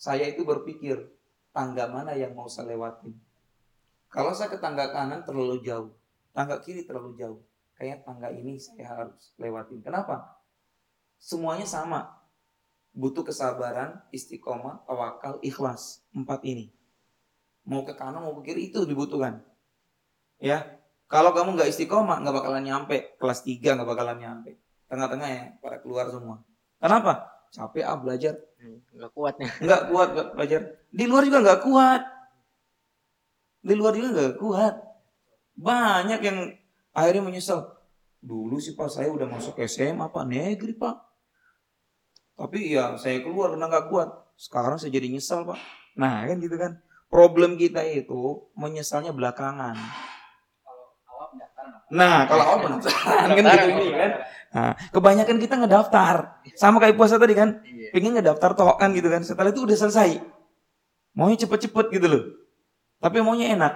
[0.00, 1.04] saya itu berpikir
[1.52, 3.12] tangga mana yang mau saya lewatin.
[4.08, 5.92] Kalau saya ke tangga kanan terlalu jauh,
[6.32, 7.40] tangga kiri terlalu jauh.
[7.76, 9.84] Kayak tangga ini saya harus lewatin.
[9.84, 10.40] Kenapa?
[11.20, 12.24] Semuanya sama.
[12.96, 16.00] Butuh kesabaran, istiqomah, tawakal, ikhlas.
[16.16, 16.75] Empat ini
[17.66, 19.42] mau ke kanan mau ke kiri itu dibutuhkan
[20.38, 20.76] ya
[21.06, 23.14] kalau kamu nggak istiqomah nggak bakalan nyampe.
[23.22, 24.58] Kelas 3 nggak bakalan nyampe.
[24.90, 26.42] Tengah-tengah ya pada keluar semua.
[26.82, 27.30] Kenapa?
[27.54, 28.34] Capek ah belajar.
[28.58, 29.50] Hmm, Nggak kuat nih.
[29.64, 30.60] nggak kuat nggak belajar.
[30.90, 32.02] Di luar juga nggak kuat.
[33.62, 34.74] Di luar juga nggak kuat.
[35.54, 36.38] Banyak yang
[36.90, 37.78] akhirnya menyesal.
[38.18, 41.06] Dulu sih pak saya udah masuk SMA pak negeri pak.
[42.34, 44.10] Tapi ya saya keluar karena nggak kuat.
[44.34, 45.58] Sekarang saya jadi nyesal pak.
[45.94, 49.76] Nah kan gitu kan problem kita itu menyesalnya belakangan.
[49.76, 51.88] Kalau awal pendaftaran apa?
[51.90, 54.12] nah kalau awal pendaftaran kan gitu ini kan?
[54.56, 56.14] Nah, kebanyakan kita ngedaftar.
[56.56, 57.60] Sama kayak puasa tadi kan?
[57.60, 57.92] Iya.
[57.92, 59.20] pengen ngedaftar toh kan gitu kan?
[59.20, 60.16] Setelah itu udah selesai.
[61.12, 62.24] Maunya cepet-cepet gitu loh.
[63.00, 63.74] Tapi maunya enak.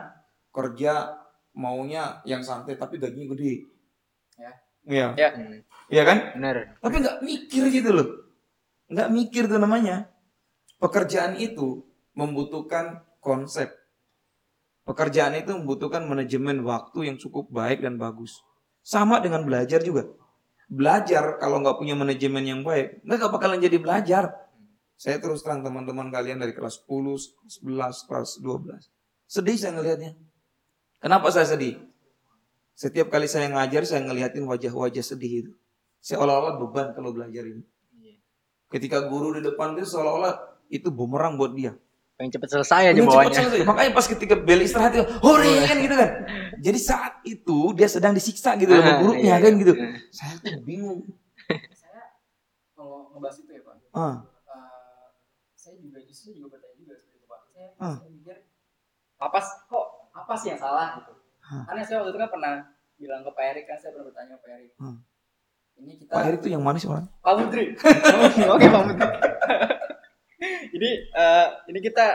[0.50, 1.20] Kerja
[1.52, 3.68] maunya yang santai tapi gajinya gede.
[4.40, 4.52] Ya.
[4.88, 5.06] iya.
[5.20, 5.28] Ya.
[5.90, 6.18] Iya kan?
[6.38, 6.78] Bener.
[6.78, 8.08] tapi nggak mikir gitu loh.
[8.88, 10.08] Nggak mikir tuh namanya.
[10.80, 11.84] Pekerjaan itu
[12.16, 13.70] membutuhkan konsep.
[14.88, 18.42] Pekerjaan itu membutuhkan manajemen waktu yang cukup baik dan bagus.
[18.80, 20.08] Sama dengan belajar juga.
[20.66, 24.34] Belajar kalau nggak punya manajemen yang baik nggak bakalan jadi belajar.
[25.00, 26.90] Saya terus terang teman-teman kalian dari kelas 10,
[27.40, 30.18] kelas 11, kelas 12 sedih saya ngelihatnya.
[30.98, 31.78] Kenapa saya sedih?
[32.74, 35.52] Setiap kali saya ngajar saya ngeliatin wajah-wajah sedih itu.
[36.02, 37.62] Seolah-olah beban kalau belajar ini.
[38.00, 38.16] Iya.
[38.72, 41.76] ketika guru di depan itu seolah-olah itu bumerang buat dia
[42.20, 43.38] Pengen cepet selesai aja Pengen cepet bawahnya.
[43.40, 43.64] selesai.
[43.64, 46.10] Makanya pas ketika bel istirahat itu, hore kan gitu kan.
[46.60, 49.60] Jadi saat itu dia sedang disiksa gitu sama Ah, gurunya iya, kan iya.
[49.64, 49.72] gitu.
[50.12, 51.00] Saya tuh bingung.
[51.72, 52.20] Saya
[52.76, 53.74] kalau ngebahas itu ya Pak.
[53.90, 55.08] Ah, eh,
[55.56, 57.40] saya juga justru juga bertanya juga seperti itu Pak.
[57.48, 57.96] Saya, Ah.
[57.96, 58.36] saya mikir
[59.16, 61.12] apa sih kok apa sih yang salah gitu.
[61.42, 61.64] Ah.
[61.64, 62.52] Karena saya waktu itu kan pernah
[62.94, 64.72] bilang ke Pak Erik kan saya pernah bertanya ke Pak Erik.
[64.76, 64.96] Ah.
[65.74, 67.08] Ini kita Pak Erik tuh yang mana sih orang?
[67.18, 67.64] Pak Putri.
[68.52, 69.08] Oke Pak Putri.
[70.74, 72.06] Jadi eh, ini kita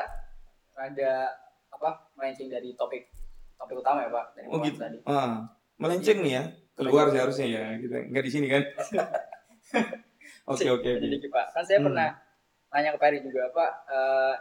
[0.76, 1.12] ada
[1.70, 3.08] apa melenceng dari topik
[3.56, 4.78] topik utama ya Pak dari Oh gitu.
[4.78, 4.98] tadi.
[5.06, 5.46] Ah,
[5.78, 6.44] melenceng nih ya.
[6.76, 7.64] Keluar seharusnya ya.
[7.78, 8.64] Kita nggak di sini kan.
[10.46, 10.92] Oke oke.
[11.02, 11.90] Jadi Pak, kan saya Hmm.
[11.90, 12.10] pernah
[12.70, 13.72] tanya ke Pak Erik juga Pak.
[13.90, 14.36] eh,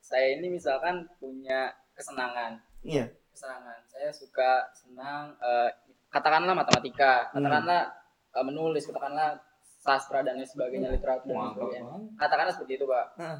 [0.00, 3.12] saya ini misalkan punya kesenangan Iya.
[3.28, 3.76] kesenangan.
[3.84, 5.68] Saya suka senang eh,
[6.08, 7.44] katakanlah matematika, Hmm.
[7.44, 7.82] katakanlah
[8.30, 9.36] eh, menulis, katakanlah
[9.80, 11.82] sastra dan lain sebagainya, literatur dan lain Mantap sebagainya.
[12.20, 13.06] Katakanlah seperti itu, Pak.
[13.16, 13.38] Nah.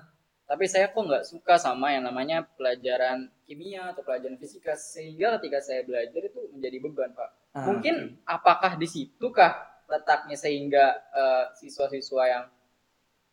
[0.50, 5.62] Tapi saya kok nggak suka sama yang namanya pelajaran kimia atau pelajaran fisika sehingga ketika
[5.62, 7.30] saya belajar itu menjadi beban, Pak.
[7.54, 9.52] Ah, Mungkin apakah di situkah
[9.86, 12.44] letaknya sehingga eh, siswa-siswa yang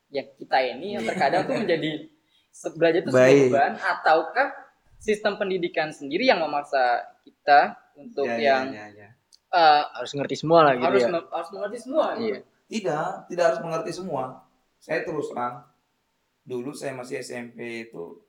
[0.10, 2.06] ya kita ini yang terkadang tuh menjadi
[2.78, 4.48] belajar itu sebagai beban ataukah
[4.98, 9.10] sistem pendidikan sendiri yang memaksa kita untuk Ya, ya, yang ya, ya.
[9.54, 11.10] eh, harus ngerti semua lah gitu harus ya.
[11.34, 12.30] harus mengerti semua gitu.
[12.30, 12.40] Iya.
[12.68, 14.44] Tidak, tidak harus mengerti semua.
[14.78, 15.64] Saya terus terang,
[16.44, 18.20] dulu saya masih SMP itu,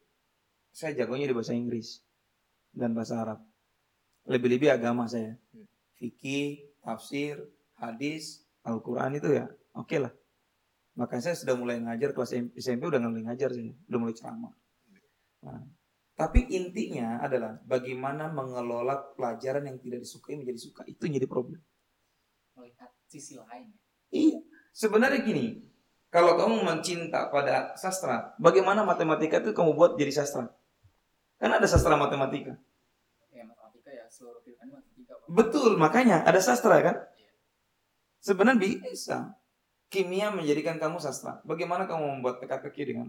[0.71, 1.99] saya jagonya di bahasa Inggris
[2.71, 3.43] dan bahasa Arab.
[4.31, 5.35] Lebih-lebih agama saya.
[5.99, 7.43] Fikih, tafsir,
[7.83, 10.15] hadis, Al-Quran itu ya, oke lah.
[10.95, 14.55] Makanya saya sudah mulai ngajar kelas SMP udah mulai ngajar sih, udah mulai ceramah.
[15.47, 15.63] Nah,
[16.19, 20.83] tapi intinya adalah bagaimana mengelola pelajaran yang tidak disukai menjadi suka.
[20.87, 21.63] Itu yang jadi problem.
[22.59, 23.71] melihat sisi lain
[24.09, 24.41] Iya,
[24.73, 25.69] sebenarnya gini,
[26.09, 30.49] kalau kamu mencinta pada sastra, bagaimana matematika itu kamu buat jadi sastra?
[31.37, 32.57] Kan ada sastra matematika.
[33.29, 35.15] ya matematika ya seluruh pilihan matematika.
[35.29, 36.97] Betul, makanya ada sastra kan?
[38.25, 39.37] Sebenarnya bisa.
[39.89, 41.41] Kimia menjadikan kamu sastra.
[41.45, 43.09] Bagaimana kamu membuat teka-teki dengan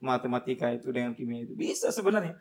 [0.00, 1.56] matematika itu dengan kimia itu?
[1.56, 2.36] Bisa sebenarnya.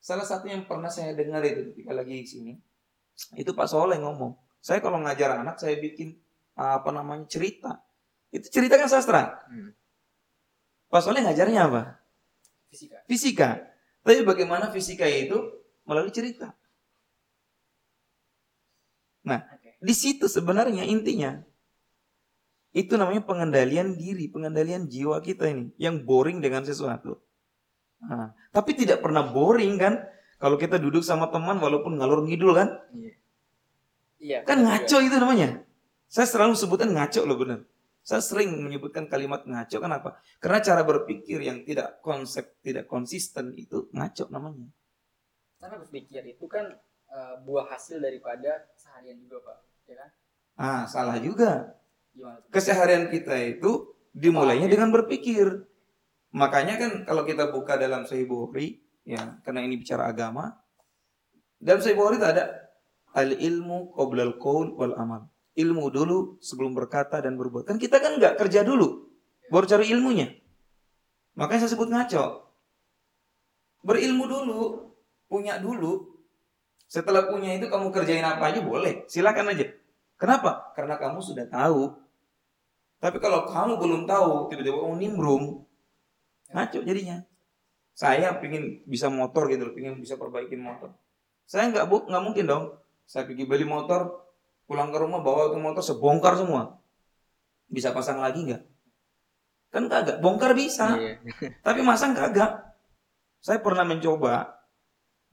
[0.00, 2.52] Salah satu yang pernah saya dengar itu ketika lagi di sini,
[3.36, 4.36] itu Pak Soleh ngomong.
[4.60, 6.23] Saya kalau ngajar anak, saya bikin
[6.54, 7.82] apa namanya cerita.
[8.30, 9.42] Itu cerita kan sastra.
[9.50, 9.74] Hmm.
[10.90, 11.82] Pak Soleh ngajarnya apa?
[12.70, 13.50] fisika Fisika.
[14.02, 15.38] Tapi bagaimana fisika itu
[15.86, 16.54] melalui cerita.
[19.24, 21.40] oke Di situ sebenarnya intinya.
[22.74, 25.70] Itu namanya pengendalian diri, pengendalian jiwa kita ini.
[25.78, 27.22] Yang boring dengan sesuatu.
[28.02, 30.02] Nah, tapi tidak pernah boring kan?
[30.42, 32.68] Kalau kita duduk sama teman walaupun ngalur ngidul kan?
[32.92, 33.14] Iya.
[34.20, 35.06] iya Kan benar ngaco juga.
[35.06, 35.48] itu namanya.
[36.14, 37.60] Saya selalu sebutkan ngaco loh bener.
[38.06, 39.82] Saya sering menyebutkan kalimat ngaco.
[39.82, 40.22] Kenapa?
[40.38, 44.70] Karena cara berpikir yang tidak konsep, tidak konsisten itu ngaco namanya.
[45.64, 46.76] karena berpikir itu kan
[47.08, 50.10] eh, buah hasil daripada seharian juga pak ya kan
[50.60, 51.72] Ah, salah juga.
[52.54, 55.66] Keseharian kita itu dimulainya dengan berpikir.
[56.30, 60.54] Makanya kan kalau kita buka dalam Sahih Bukhari, ya karena ini bicara agama,
[61.58, 62.70] dalam Sahih Bukhari ada
[63.18, 65.26] al ilmu qoblal qaul wal amal.
[65.54, 67.70] Ilmu dulu sebelum berkata dan berbuat.
[67.70, 69.06] Kan kita kan nggak kerja dulu,
[69.54, 70.34] baru cari ilmunya.
[71.38, 72.50] Makanya saya sebut ngaco.
[73.86, 74.60] Berilmu dulu,
[75.30, 76.14] punya dulu.
[76.90, 79.66] Setelah punya itu kamu kerjain apa aja boleh, silakan aja.
[80.18, 80.72] Kenapa?
[80.74, 81.90] Karena kamu sudah tahu.
[83.02, 85.68] Tapi kalau kamu belum tahu, tiba-tiba kamu nimbrung,
[86.50, 87.20] ngaco jadinya.
[87.94, 90.90] Saya pingin bisa motor gitu, pingin bisa perbaikin motor.
[91.46, 92.64] Saya nggak bu, nggak mungkin dong.
[93.04, 94.23] Saya pergi beli motor,
[94.64, 96.80] pulang ke rumah bawa ke motor sebongkar semua.
[97.68, 98.62] Bisa pasang lagi nggak?
[99.74, 100.22] Kan kagak.
[100.22, 101.18] Bongkar bisa, Iya.
[101.66, 102.62] tapi masang kagak.
[103.42, 104.54] Saya pernah mencoba.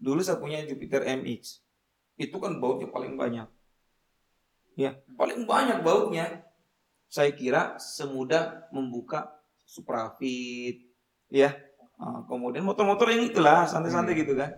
[0.02, 1.62] Dulu saya punya Jupiter MX.
[2.18, 3.48] Itu kan bautnya paling banyak.
[4.76, 6.42] Ya, paling banyak bautnya.
[7.12, 9.36] Saya kira semudah membuka
[9.68, 10.84] Suprafit,
[11.32, 11.56] ya.
[11.96, 14.52] Ah, kemudian motor-motor yang itulah santai-santai gitu kan.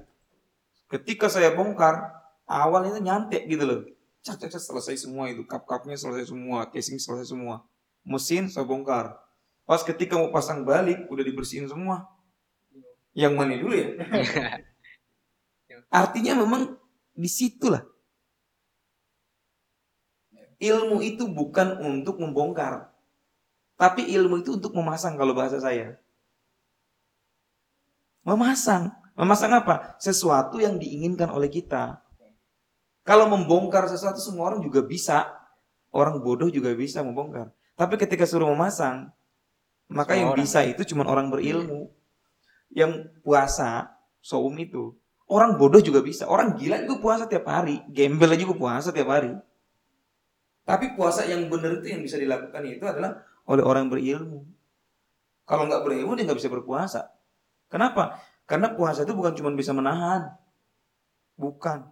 [0.90, 2.14] Ketika saya bongkar,
[2.50, 3.82] awal itu nyantek gitu loh.
[4.24, 5.44] Cak, cak, cak, selesai semua itu.
[5.44, 7.68] Kap-kapnya selesai semua, casing selesai semua.
[8.08, 9.20] Mesin saya bongkar.
[9.68, 12.08] Pas ketika mau pasang balik, udah dibersihin semua.
[13.12, 13.90] Yang mana dulu ya?
[16.04, 16.80] Artinya memang
[17.14, 17.84] di situlah.
[20.64, 22.96] Ilmu itu bukan untuk membongkar.
[23.76, 26.00] Tapi ilmu itu untuk memasang kalau bahasa saya.
[28.24, 28.96] Memasang.
[29.20, 30.00] Memasang apa?
[30.00, 32.03] Sesuatu yang diinginkan oleh kita.
[33.04, 35.28] Kalau membongkar sesuatu semua orang juga bisa.
[35.94, 37.54] Orang bodoh juga bisa membongkar.
[37.78, 39.14] Tapi ketika suruh memasang,
[39.92, 40.42] maka Semua yang orang.
[40.42, 41.92] bisa itu cuma orang berilmu.
[42.74, 44.98] Yang puasa, saum itu.
[45.30, 46.26] Orang bodoh juga bisa.
[46.26, 47.84] Orang gila juga puasa tiap hari.
[47.92, 49.36] Gembel juga puasa tiap hari.
[50.64, 54.48] Tapi puasa yang benar itu yang bisa dilakukan itu adalah oleh orang berilmu.
[55.44, 57.12] Kalau nggak berilmu dia nggak bisa berpuasa.
[57.68, 58.24] Kenapa?
[58.48, 60.32] Karena puasa itu bukan cuma bisa menahan.
[61.36, 61.84] Bukan.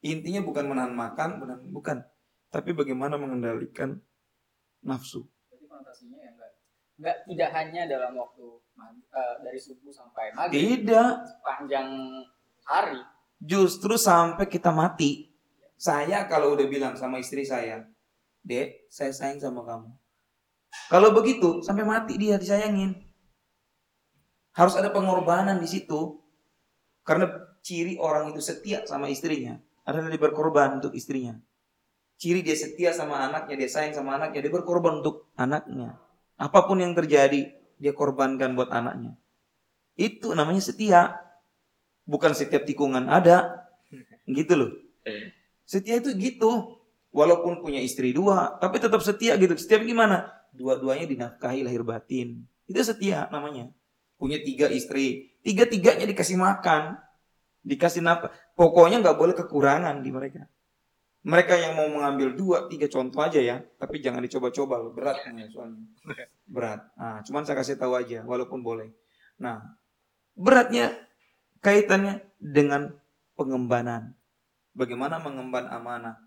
[0.00, 1.58] Intinya bukan menahan makan, bukan.
[1.68, 1.98] bukan.
[2.48, 4.00] Tapi bagaimana mengendalikan
[4.80, 5.28] nafsu.
[5.68, 6.50] Konotasinya ya enggak
[7.00, 8.46] enggak tidak hanya dalam waktu
[9.12, 11.12] eh, dari subuh sampai maghrib Tidak.
[11.44, 11.88] panjang
[12.64, 13.00] hari
[13.40, 15.32] Justru sampai kita mati.
[15.80, 17.88] Saya kalau udah bilang sama istri saya,
[18.44, 19.88] Dek, saya sayang sama kamu.
[20.92, 23.00] Kalau begitu, sampai mati dia disayangin.
[24.52, 26.20] Harus ada pengorbanan di situ.
[27.00, 27.32] Karena
[27.64, 29.56] ciri orang itu setia sama istrinya
[29.90, 31.34] adalah dia berkorban untuk istrinya.
[32.20, 35.98] Ciri dia setia sama anaknya, dia sayang sama anaknya, dia berkorban untuk anaknya.
[36.38, 39.16] Apa pun yang terjadi, dia korbankan buat anaknya.
[39.96, 41.16] Itu namanya setia.
[42.04, 43.68] Bukan setiap tikungan ada.
[44.28, 44.70] Gitu loh.
[45.64, 46.80] Setia itu gitu.
[47.10, 49.58] Walaupun punya istri dua, tapi tetap setia gitu.
[49.58, 50.30] Setia gimana?
[50.54, 52.46] Dua-duanya dinafkahi lahir batin.
[52.70, 53.72] Itu setia namanya.
[54.20, 55.34] Punya tiga istri.
[55.42, 57.00] Tiga-tiganya dikasih makan.
[57.66, 58.30] Dikasih nafkah.
[58.60, 60.44] Pokoknya nggak boleh kekurangan di mereka.
[61.24, 65.48] Mereka yang mau mengambil dua, tiga contoh aja ya, tapi jangan dicoba-coba loh, berat nih
[65.48, 65.80] soalnya.
[66.44, 66.80] Berat.
[66.92, 68.92] Nah, cuman saya kasih tahu aja, walaupun boleh.
[69.40, 69.64] Nah,
[70.36, 70.92] beratnya
[71.64, 72.92] kaitannya dengan
[73.32, 74.12] pengembanan.
[74.76, 76.20] Bagaimana mengemban amanah?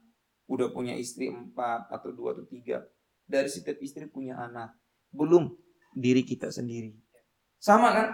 [0.50, 2.82] Udah punya istri empat atau dua atau tiga.
[3.30, 4.74] Dari setiap istri punya anak.
[5.14, 5.54] Belum
[5.94, 6.98] diri kita sendiri.
[7.62, 8.08] Sama kan?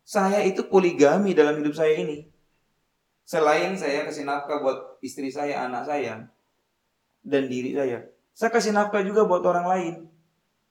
[0.00, 2.35] Saya itu poligami dalam hidup saya ini.
[3.26, 6.30] Selain saya kasih nafkah buat istri saya, anak saya,
[7.26, 8.06] dan diri saya.
[8.30, 9.94] Saya kasih nafkah juga buat orang lain.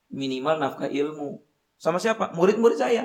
[0.08, 1.44] Minimal nafkah ilmu.
[1.76, 2.32] Sama siapa?
[2.32, 3.04] Murid-murid saya.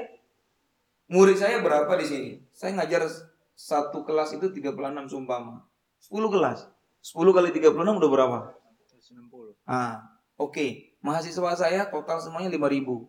[1.11, 2.31] Murid saya berapa di sini?
[2.55, 3.11] Saya ngajar
[3.59, 5.67] satu kelas itu 36 sumpama.
[5.99, 6.71] 10 kelas.
[7.03, 8.39] 10 kali 36 udah berapa?
[8.87, 9.59] 160.
[9.67, 10.95] Ah, oke.
[11.03, 13.03] Mahasiswa saya total semuanya 5000.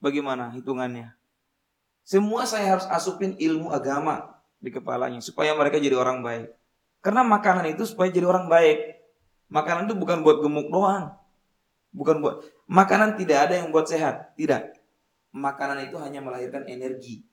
[0.00, 1.12] Bagaimana hitungannya?
[2.08, 4.31] Semua saya harus asupin ilmu agama
[4.62, 6.54] di kepalanya supaya mereka jadi orang baik.
[7.02, 9.02] Karena makanan itu supaya jadi orang baik.
[9.50, 11.18] Makanan itu bukan buat gemuk doang.
[11.92, 14.78] Bukan buat makanan tidak ada yang buat sehat, tidak.
[15.34, 17.26] Makanan itu hanya melahirkan energi.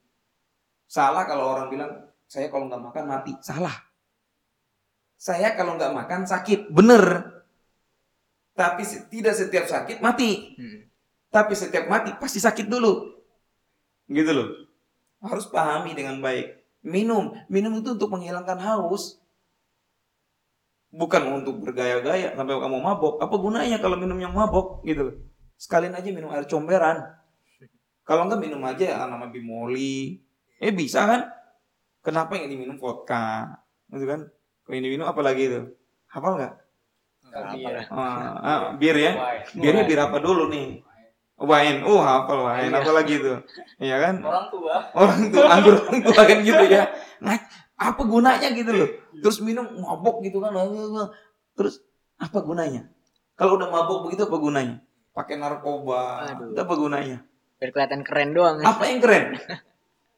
[0.90, 1.90] Salah kalau orang bilang
[2.26, 3.32] saya kalau nggak makan mati.
[3.40, 3.72] Salah.
[5.16, 7.30] Saya kalau nggak makan sakit, bener.
[8.52, 10.58] Tapi tidak setiap sakit mati.
[10.58, 10.80] Hmm.
[11.30, 13.16] Tapi setiap mati pasti sakit dulu.
[14.10, 14.68] Gitu loh.
[15.22, 16.59] Harus pahami dengan baik.
[16.80, 19.20] Minum, minum itu untuk menghilangkan haus.
[20.90, 23.22] Bukan untuk bergaya-gaya sampai kamu mabok.
[23.22, 25.16] Apa gunanya kalau minum yang mabok gitu loh.
[25.60, 27.04] Sekalian aja minum air comberan.
[28.02, 30.18] Kalau enggak minum aja ya nama bimoli.
[30.58, 31.30] Eh bisa kan?
[32.00, 33.60] Kenapa yang diminum vodka?
[33.92, 34.26] Gitu kan?
[34.64, 35.60] Kalau ini minum apa lagi itu?
[36.08, 36.54] Hafal nggak?
[37.54, 37.86] Bir.
[37.92, 39.12] Ah, ah, bir ya?
[39.54, 40.82] Birnya bir apa dulu nih?
[41.40, 41.80] Wine.
[41.82, 42.68] Oh, hafal wine.
[42.68, 43.32] Apa lagi itu?
[43.80, 44.14] Iya kan?
[44.20, 44.76] Orang tua.
[44.92, 46.84] orang tua anggur orang tua kan gitu ya
[47.20, 47.36] nah
[47.76, 48.88] apa gunanya gitu loh
[49.20, 50.52] terus minum mabok gitu kan
[51.52, 51.80] terus
[52.16, 52.88] apa gunanya
[53.36, 54.76] kalau udah mabok begitu apa gunanya
[55.12, 56.52] pakai narkoba Aduh.
[56.52, 57.18] itu apa gunanya
[57.56, 58.56] Biar kelihatan keren doang.
[58.60, 59.36] apa yang keren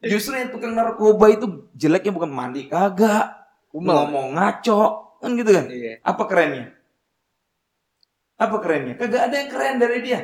[0.02, 3.30] justru yang tukang narkoba itu jeleknya bukan mandi kagak
[3.70, 3.94] Kumel.
[3.94, 4.82] ngomong ngaco
[5.18, 6.02] kan gitu kan Iya.
[6.02, 6.64] apa kerennya
[8.38, 10.20] apa kerennya kagak ada yang keren dari dia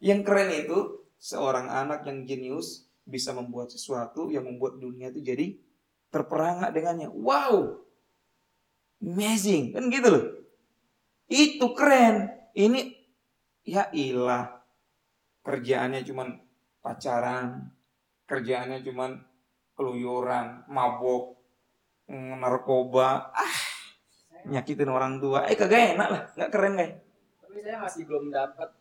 [0.00, 5.60] yang keren itu seorang anak yang jenius bisa membuat sesuatu yang membuat dunia itu jadi
[6.08, 7.12] terperangak dengannya.
[7.12, 7.84] Wow,
[9.04, 10.24] amazing kan gitu loh.
[11.30, 12.32] Itu keren.
[12.56, 12.80] Ini
[13.62, 14.50] ya ilah
[15.46, 16.28] kerjaannya cuman
[16.82, 17.70] pacaran,
[18.26, 19.20] kerjaannya cuman
[19.76, 21.38] keluyuran, mabok,
[22.10, 23.56] narkoba, ah
[24.50, 25.46] nyakitin orang tua.
[25.46, 26.94] Eh kagak enak lah, nggak keren kayak.
[27.44, 28.79] Tapi saya masih belum dapat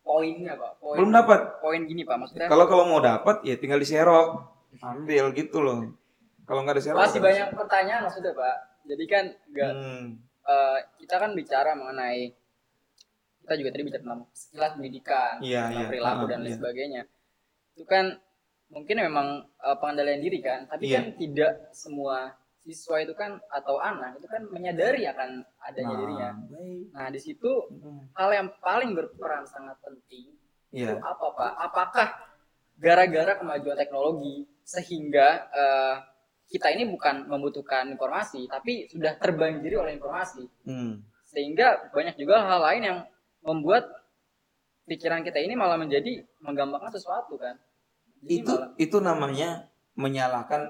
[0.00, 0.72] poinnya, Pak.
[0.80, 1.40] Poin, Belum dapat.
[1.60, 2.16] Poin gini, Pak.
[2.16, 4.28] Maksudnya Kalau kalau mau dapat ya tinggal diserok,
[4.80, 5.86] ambil gitu loh.
[6.46, 8.56] Kalau nggak diserok masih banyak pertanyaan maksudnya, Pak.
[8.88, 10.06] Jadi kan enggak Hmm,
[10.42, 12.32] eh, kita kan bicara mengenai
[13.40, 15.90] kita juga tadi bicara tentang sekilas pendidikan, Iya, tentang iya.
[15.90, 16.58] perilaku Ah, dan lain iya.
[16.58, 17.02] sebagainya.
[17.74, 18.04] Itu kan
[18.70, 20.96] mungkin memang eh, pengendalian diri kan, tapi Iya.
[20.96, 26.28] kan tidak semua siswa itu kan atau anak itu kan menyadari akan adanya Nah, dirinya.
[26.92, 30.36] Nah, di situ Hmm, hal yang paling berperan sangat penting
[30.70, 30.92] Iya.
[30.92, 31.52] itu apa Pak?
[31.58, 32.08] Apakah
[32.76, 35.96] gara-gara kemajuan teknologi sehingga eh,
[36.46, 40.98] kita ini bukan membutuhkan informasi, tapi sudah terbanjiri oleh informasi, Hmm.
[41.24, 42.98] sehingga banyak juga hal lain yang
[43.40, 43.86] membuat
[44.84, 47.54] pikiran kita ini malah menjadi menggampangkan sesuatu kan?
[48.20, 49.48] Jadi itu malah- itu namanya
[49.94, 50.66] menyalahkan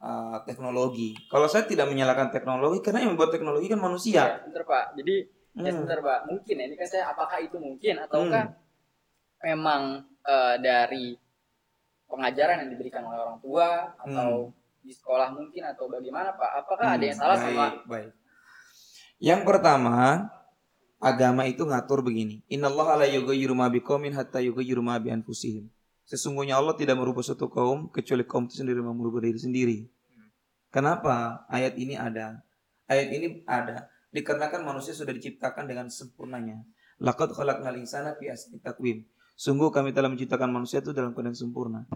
[0.00, 1.14] uh, teknologi.
[1.28, 4.22] Kalau saya tidak menyalahkan teknologi karena yang membuat teknologi kan ya, manusia.
[4.42, 4.84] sebentar Pak.
[4.98, 5.16] Jadi
[5.50, 5.82] ya Hmm.
[5.82, 8.54] sebentar Pak, mungkin ya ini kan saya apakah itu mungkin ataukah
[9.42, 9.82] memang
[10.22, 11.16] eh, dari
[12.06, 16.50] pengajaran yang diberikan oleh orang tua atau di sekolah mungkin atau bagaimana Pak?
[16.64, 18.10] Apakah ada yang Hmm, salah baik, sama baik.
[19.20, 19.96] Yang pertama,
[21.02, 22.40] agama itu ngatur begini.
[22.48, 25.68] Innallaha la yughayyiru ma biqaumin hatta yughayyiru ma bi anfusihim.
[26.06, 29.78] Sesungguhnya Allah tidak merubah suatu kaum kecuali kaum itu sendiri merubah diri sendiri.
[30.70, 32.46] Kenapa ayat ini ada?
[32.86, 36.62] Ayat ini ada dikarenakan manusia sudah diciptakan dengan sempurnanya.
[37.02, 38.30] Laqad khalaqnal insana fi
[38.62, 39.06] taqwim.
[39.34, 41.88] Sungguh kami telah menciptakan manusia itu dalam keadaan sempurna.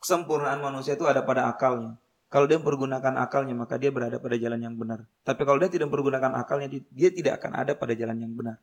[0.00, 2.00] Kesempurnaan manusia itu ada pada akalnya.
[2.26, 5.04] Kalau dia mempergunakan akalnya maka dia berada pada jalan yang benar.
[5.22, 8.58] Tapi kalau dia tidak mempergunakan akalnya di- dia tidak akan ada pada jalan yang benar.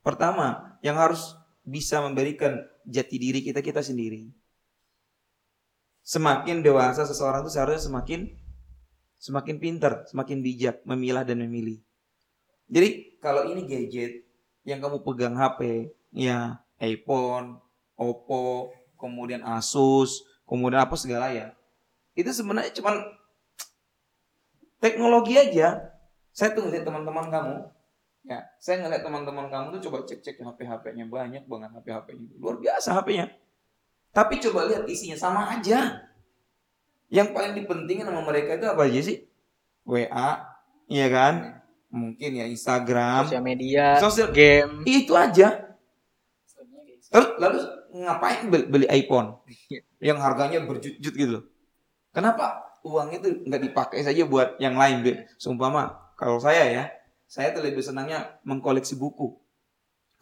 [0.00, 2.56] Pertama, yang harus bisa memberikan
[2.88, 4.32] jati diri kita kita sendiri.
[6.00, 8.32] Semakin dewasa seseorang itu seharusnya semakin
[9.20, 11.78] semakin pintar, semakin bijak memilah dan memilih.
[12.72, 14.24] Jadi kalau ini gadget
[14.64, 17.60] yang kamu pegang HP, ya iPhone,
[18.00, 21.52] Oppo, kemudian Asus, kemudian apa segala ya,
[22.16, 22.96] itu sebenarnya cuman
[24.80, 25.92] teknologi aja.
[26.32, 27.56] Saya tuh ngeliat teman-teman kamu,
[28.24, 32.40] ya, saya ngeliat teman-teman kamu tuh coba cek-cek HP-HP-nya banyak banget HP-HP-nya.
[32.40, 33.28] Luar biasa HP-nya.
[34.10, 36.09] Tapi coba lihat isinya sama aja.
[37.10, 39.26] Yang paling dipentingin sama mereka itu apa aja sih?
[39.82, 40.30] WA,
[40.86, 41.58] iya kan?
[41.90, 44.86] Mungkin ya Instagram, Sosial media, sosial game.
[44.86, 45.74] itu aja.
[46.86, 47.18] Gitu.
[47.42, 47.58] Lalu,
[48.06, 49.42] ngapain beli, iPhone
[49.98, 51.44] yang harganya berjut-jut gitu loh?
[52.14, 55.26] Kenapa uang itu nggak dipakai saja buat yang lain, Be?
[55.34, 56.84] Seumpama kalau saya ya,
[57.26, 59.34] saya tuh lebih senangnya mengkoleksi buku.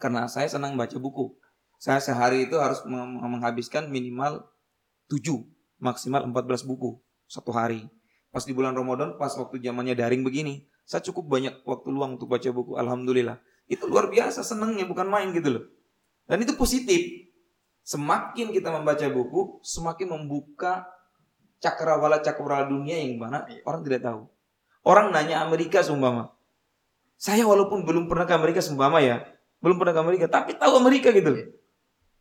[0.01, 1.37] Karena saya senang baca buku.
[1.77, 4.47] Saya sehari itu harus menghabiskan minimal
[5.11, 5.43] 7,
[5.79, 7.87] maksimal 14 buku satu hari.
[8.29, 12.29] Pas di bulan Ramadan, pas waktu zamannya daring begini, saya cukup banyak waktu luang untuk
[12.29, 12.77] baca buku.
[12.77, 13.41] Alhamdulillah.
[13.65, 15.63] Itu luar biasa senangnya, bukan main gitu loh.
[16.29, 17.29] Dan itu positif.
[17.81, 20.85] Semakin kita membaca buku, semakin membuka
[21.61, 24.29] cakrawala cakrawala dunia yang mana orang tidak tahu.
[24.85, 26.33] Orang nanya Amerika sumpama.
[27.21, 29.25] Saya walaupun belum pernah ke Amerika sumpama ya,
[29.61, 31.45] belum pernah ke Amerika, tapi tahu Amerika gitu loh.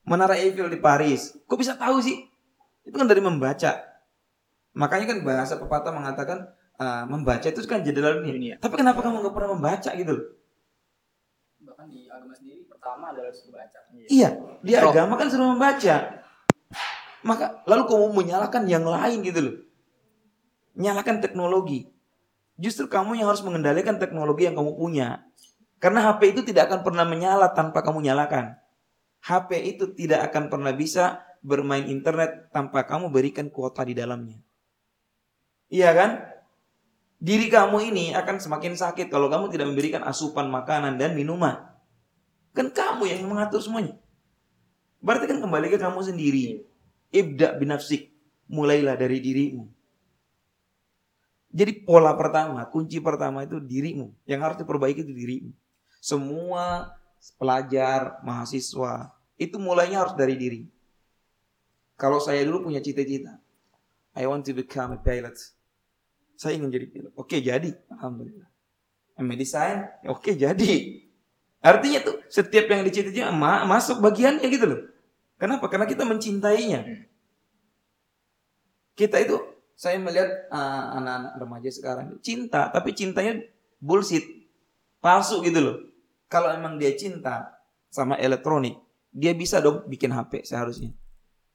[0.04, 1.36] Menara Eiffel di Paris.
[1.48, 2.27] Kok bisa tahu sih?
[2.88, 3.84] Itu kan dari membaca.
[4.72, 6.48] Makanya kan bahasa pepatah mengatakan
[6.80, 8.32] ah, membaca itu kan jendela dunia.
[8.32, 8.54] Dunia.
[8.56, 10.26] Tapi kenapa kamu nggak pernah membaca gitu loh?
[11.68, 13.78] Bahkan di agama sendiri pertama adalah suruh baca.
[14.08, 14.28] Iya,
[14.64, 14.88] di Roh.
[14.88, 15.96] agama kan suruh membaca.
[17.26, 19.56] Maka lalu kamu menyalahkan yang lain gitu loh.
[20.78, 21.92] Nyalakan teknologi.
[22.56, 25.28] Justru kamu yang harus mengendalikan teknologi yang kamu punya.
[25.78, 28.58] Karena HP itu tidak akan pernah menyala tanpa kamu nyalakan.
[29.22, 34.38] HP itu tidak akan pernah bisa bermain internet tanpa kamu berikan kuota di dalamnya.
[35.68, 36.10] Iya kan?
[37.18, 41.66] Diri kamu ini akan semakin sakit kalau kamu tidak memberikan asupan makanan dan minuman.
[42.54, 43.98] Kan kamu yang mengatur semuanya.
[45.02, 46.62] Berarti kan kembali ke kamu sendiri.
[47.10, 48.14] Ibda binafsik.
[48.48, 49.68] Mulailah dari dirimu.
[51.48, 54.14] Jadi pola pertama, kunci pertama itu dirimu.
[54.24, 55.50] Yang harus diperbaiki itu dirimu.
[56.00, 56.92] Semua
[57.36, 60.60] pelajar, mahasiswa, itu mulainya harus dari diri.
[61.98, 63.42] Kalau saya dulu punya cita-cita.
[64.14, 65.34] I want to become a pilot.
[66.38, 67.12] Saya ingin jadi pilot.
[67.18, 67.74] Oke, jadi.
[67.90, 68.48] Alhamdulillah.
[69.18, 71.02] MA design, oke jadi.
[71.58, 74.80] Artinya tuh setiap yang dicita-cita ma- masuk bagiannya gitu loh.
[75.34, 75.66] Kenapa?
[75.66, 76.86] Karena kita mencintainya.
[78.94, 79.38] Kita itu
[79.74, 83.42] saya melihat ah, anak-anak remaja sekarang cinta, tapi cintanya
[83.82, 84.22] bullshit,
[85.02, 85.76] palsu gitu loh.
[86.30, 87.58] Kalau emang dia cinta
[87.90, 88.78] sama elektronik,
[89.10, 90.94] dia bisa dong bikin HP seharusnya.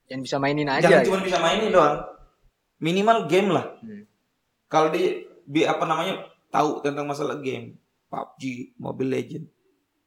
[0.08, 0.84] Yang bisa mainin aja.
[0.84, 1.08] Jangan ya.
[1.08, 2.04] cuma bisa mainin doang.
[2.84, 3.66] Minimal game lah.
[3.80, 4.04] Hmm.
[4.68, 7.78] Kalau di, di apa namanya tahu tentang masalah game,
[8.12, 9.46] PUBG, Mobile Legend.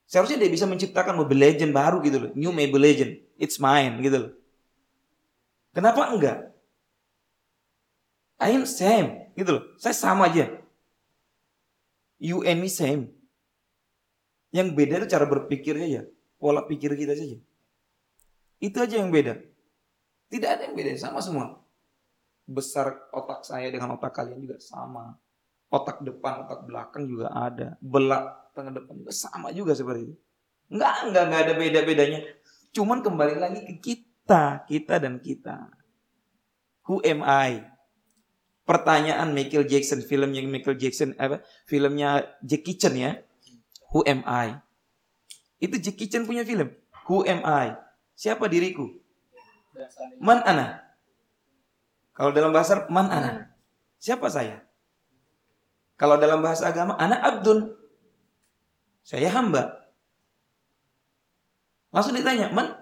[0.07, 2.30] Seharusnya dia bisa menciptakan Mobile Legend baru gitu loh.
[2.38, 3.12] New Mobile Legend.
[3.40, 4.32] It's mine gitu loh.
[5.74, 6.38] Kenapa enggak?
[8.36, 9.62] I am same gitu loh.
[9.80, 10.49] Saya sama aja.
[12.16, 13.12] You and me same.
[14.53, 16.03] Yang beda itu cara berpikirnya ya.
[16.40, 17.36] Pola pikir kita saja.
[18.61, 19.36] Itu aja yang beda.
[20.26, 21.62] Tidak ada yang beda, sama semua.
[22.46, 25.14] Besar otak saya dengan otak kalian juga sama.
[25.70, 27.74] Otak depan, otak belakang juga ada.
[27.82, 30.14] Belak tengah depan juga sama juga seperti itu.
[30.70, 32.20] Enggak, enggak, enggak ada beda-bedanya.
[32.74, 35.70] Cuman kembali lagi ke kita, kita dan kita.
[36.86, 37.66] Who am I?
[38.66, 41.42] Pertanyaan Michael Jackson, filmnya Michael Jackson, apa?
[41.70, 43.14] Filmnya Jackie Chan ya.
[43.94, 44.58] Who am I?
[45.62, 46.74] Itu Jackie Chan punya film.
[47.06, 47.78] Who am I?
[48.18, 48.90] Siapa diriku?
[50.22, 50.82] Man ana.
[52.16, 53.52] Kalau dalam bahasa man ana.
[54.00, 54.64] Siapa saya?
[55.96, 57.72] Kalau dalam bahasa agama, anak abdun.
[59.00, 59.88] Saya hamba.
[61.88, 62.76] Langsung ditanya, man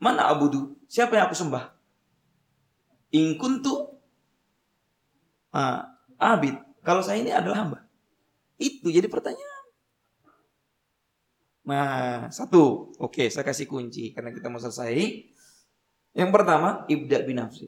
[0.00, 0.76] mana abudu?
[0.88, 1.72] Siapa yang aku sembah?
[3.12, 4.00] In kuntu
[5.52, 6.56] ah, abid.
[6.84, 7.78] Kalau saya ini adalah hamba.
[8.56, 9.64] Itu jadi pertanyaan.
[11.64, 12.92] Nah, satu.
[13.00, 15.33] Oke, saya kasih kunci karena kita mau selesai.
[16.14, 17.66] Yang pertama, ibda binafsi.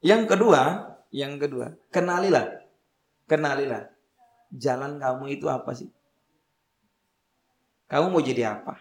[0.00, 2.62] Yang kedua, yang kedua, kenalilah.
[3.26, 3.90] Kenalilah.
[4.54, 5.90] Jalan kamu itu apa sih?
[7.90, 8.78] Kamu mau jadi apa?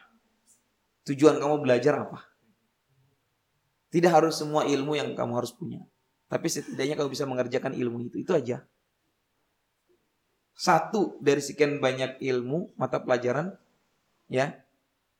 [1.09, 2.21] Tujuan kamu belajar apa?
[3.89, 5.81] Tidak harus semua ilmu yang kamu harus punya.
[6.29, 8.21] Tapi setidaknya kamu bisa mengerjakan ilmu itu.
[8.21, 8.65] Itu aja.
[10.55, 13.53] Satu dari sekian banyak ilmu mata pelajaran
[14.29, 14.61] ya.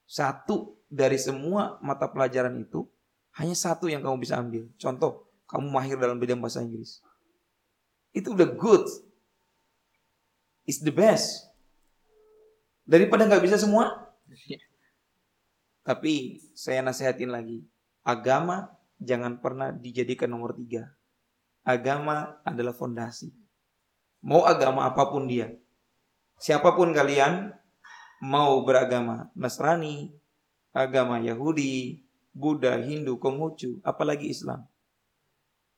[0.06, 2.86] Satu dari semua mata pelajaran itu
[3.36, 4.64] hanya satu yang kamu bisa ambil.
[4.80, 7.04] Contoh, kamu mahir dalam bidang bahasa Inggris.
[8.16, 8.88] Itu udah good.
[10.64, 11.46] It's the best.
[12.88, 14.08] Daripada nggak bisa semua.
[15.86, 17.62] Tapi saya nasihatin lagi.
[18.02, 20.90] Agama jangan pernah dijadikan nomor tiga.
[21.66, 23.34] Agama adalah fondasi.
[24.26, 25.54] Mau agama apa pun dia.
[26.42, 27.54] Siapa pun kalian
[28.26, 30.10] mau beragama Nasrani,
[30.76, 32.04] agama Yahudi,
[32.36, 34.68] Buddha, Hindu, Konghucu, apalagi Islam.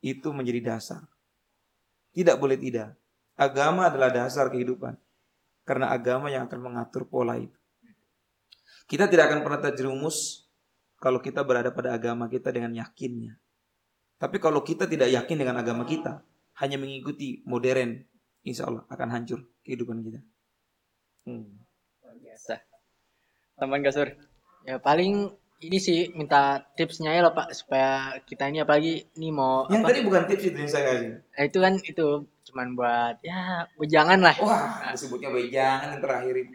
[0.02, 1.06] Itu menjadi dasar.
[2.10, 2.98] Tidak boleh tidak.
[3.38, 4.98] Agama adalah dasar kehidupan.
[5.62, 7.54] Karena agama yang akan mengatur pola itu.
[8.90, 10.48] Kita tidak akan pernah terjerumus
[10.98, 13.38] kalau kita berada pada agama kita dengan yakinnya.
[14.18, 16.26] Tapi kalau kita tidak yakin dengan agama kita,
[16.58, 18.02] hanya mengikuti modern,
[18.42, 20.20] insya Allah akan hancur kehidupan kita.
[21.28, 21.62] Hmm.
[22.18, 22.58] Biasa.
[23.60, 24.27] Teman Gasur.
[24.68, 25.32] Ya paling
[25.64, 29.88] ini sih minta tipsnya ya loh Pak supaya kita ini apalagi ini mau Yang apa?
[29.90, 31.10] tadi bukan tips itu yang saya kasih.
[31.18, 32.06] Nah, itu kan itu
[32.52, 34.36] cuman buat ya jangan lah.
[34.44, 36.52] Wah, disebutnya bejangan yang terakhir ini.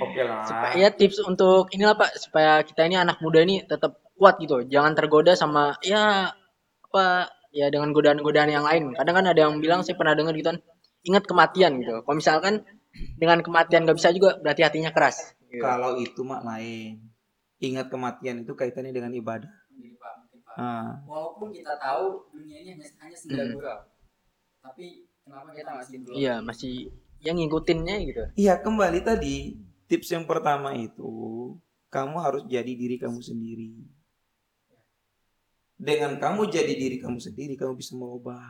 [0.00, 0.46] Oke lah.
[0.46, 4.64] Supaya ya tips untuk inilah Pak supaya kita ini anak muda ini tetap kuat gitu.
[4.64, 6.30] Jangan tergoda sama ya
[6.88, 8.96] apa ya dengan godaan-godaan yang lain.
[8.96, 10.62] Kadang kan ada yang bilang saya pernah dengar gitu kan
[11.04, 12.00] ingat kematian gitu.
[12.00, 12.64] Kalau misalkan
[13.20, 15.36] dengan kematian gak bisa juga berarti hatinya keras.
[15.52, 15.60] Gitu.
[15.60, 17.11] Kalau itu mak lain.
[17.62, 19.46] Ingat kematian itu kaitannya dengan ibadah.
[20.02, 20.54] Pak, Pak.
[20.58, 23.54] Ah, Walaupun kita tahu dunia ini hanya hanya senda Hmm.
[23.54, 23.78] gurau.
[24.62, 26.74] Tapi kenapa kita masih belum Iya masih
[27.22, 28.22] yang ngikutinnya gitu.
[28.34, 29.54] Iya kembali tadi
[29.86, 31.12] tips yang pertama itu
[31.86, 33.78] kamu harus jadi diri kamu sendiri.
[35.78, 38.42] Dengan kamu jadi diri kamu sendiri kamu bisa merubah.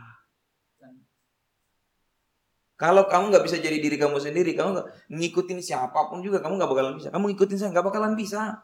[2.80, 6.58] Kalau kamu nggak bisa jadi diri kamu sendiri, kamu nggak ngikutin siapa pun juga kamu
[6.58, 7.14] nggak bakalan bisa.
[7.14, 8.58] Kamu ngikutin saya nggak bakalan bisa.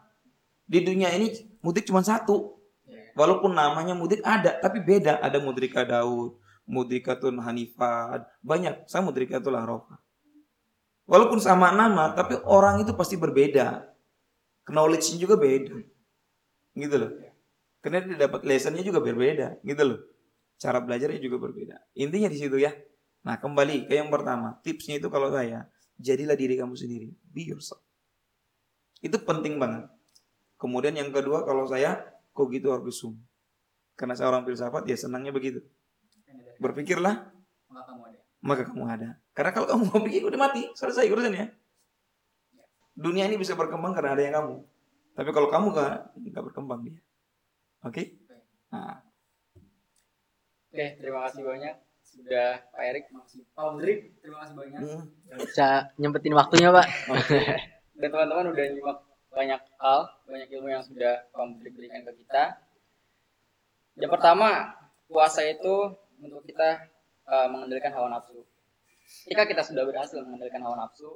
[0.69, 1.33] Di dunia ini
[1.65, 2.61] mudik cuma satu.
[2.85, 3.17] Iya.
[3.17, 5.17] Walaupun namanya mudik ada, tapi beda.
[5.17, 6.37] Ada mudrika Daud,
[6.69, 8.85] mudrikatun Hanifah, banyak.
[8.85, 9.97] Saya mudrikatul Arofa.
[11.09, 13.81] Walaupun sama nama, tapi orang itu pasti berbeda.
[14.69, 15.73] Knowledge-nya juga beda.
[16.77, 17.11] Gitu loh.
[17.81, 19.99] Karena dia dapat lessonnya juga berbeda, gitu loh.
[20.61, 21.81] Cara belajarnya juga berbeda.
[21.97, 22.69] Intinya di situ ya.
[23.25, 24.61] Nah, kembali ke yang pertama.
[24.61, 25.65] Tipsnya itu kalau saya,
[25.97, 27.09] jadilah diri kamu sendiri.
[27.33, 27.81] Be yourself.
[29.01, 29.89] Itu penting banget.
[30.59, 32.03] Kemudian yang kedua kalau saya,
[32.35, 33.15] kok gitu argusum.
[33.95, 35.63] Karena saya orang filsafat, ya senangnya begitu.
[36.59, 37.31] Berpikirlah,
[37.71, 38.19] maka kamu ada.
[38.43, 39.09] maka kamu ada.
[39.31, 40.61] Karena kalau kamu mau pergi, udah mati.
[40.75, 41.47] Selesai urusannya.
[42.99, 44.55] Dunia ini bisa berkembang karena ada yang kamu.
[45.15, 45.95] Tapi kalau kamu gak,
[46.35, 46.99] gak berkembang dia.
[47.87, 48.19] Oke?
[48.75, 48.99] Nah,
[50.69, 54.79] Oke, terima kasih banyak sudah Pak Erik, makasih Pak Udrik, terima kasih banyak.
[54.85, 55.01] hmm.
[55.41, 56.87] Bisa nyempetin waktunya Pak.
[57.99, 58.97] Dan teman-teman udah nyimak
[59.29, 62.57] banyak hal, banyak ilmu yang sudah Udrik berikan ke kita.
[63.99, 64.73] Yang pertama,
[65.05, 66.89] puasa itu untuk kita
[67.29, 68.41] eh, mengendalikan hawa nafsu.
[69.25, 71.09] Jika kita sudah berhasil mengendalikan hawa nafsu,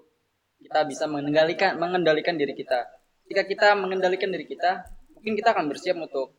[0.62, 2.88] kita bisa mengendalikan mengendalikan diri kita.
[3.30, 4.84] Jika kita mengendalikan diri kita,
[5.16, 6.34] mungkin kita akan bersiap untuk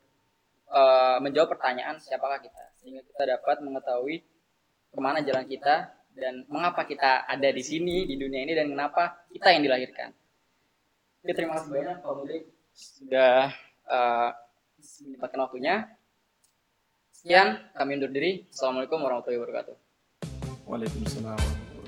[0.70, 4.22] eh, menjawab pertanyaan siapakah kita, sehingga kita dapat mengetahui
[4.94, 9.26] ke mana jalan kita dan mengapa kita ada di sini di dunia ini dan kenapa
[9.34, 10.14] kita yang dilahirkan.
[11.24, 13.48] Oke, terima kasih banyak Pak Mudik sudah
[13.88, 14.30] eh,
[15.08, 15.88] menyempatkan waktunya.
[17.16, 18.44] Sekian, kami undur diri.
[18.52, 19.76] Assalamualaikum warahmatullahi wabarakatuh.
[20.68, 21.80] Waalaikumsalam warahmatullahi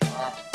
[0.00, 0.53] wabarakatuh.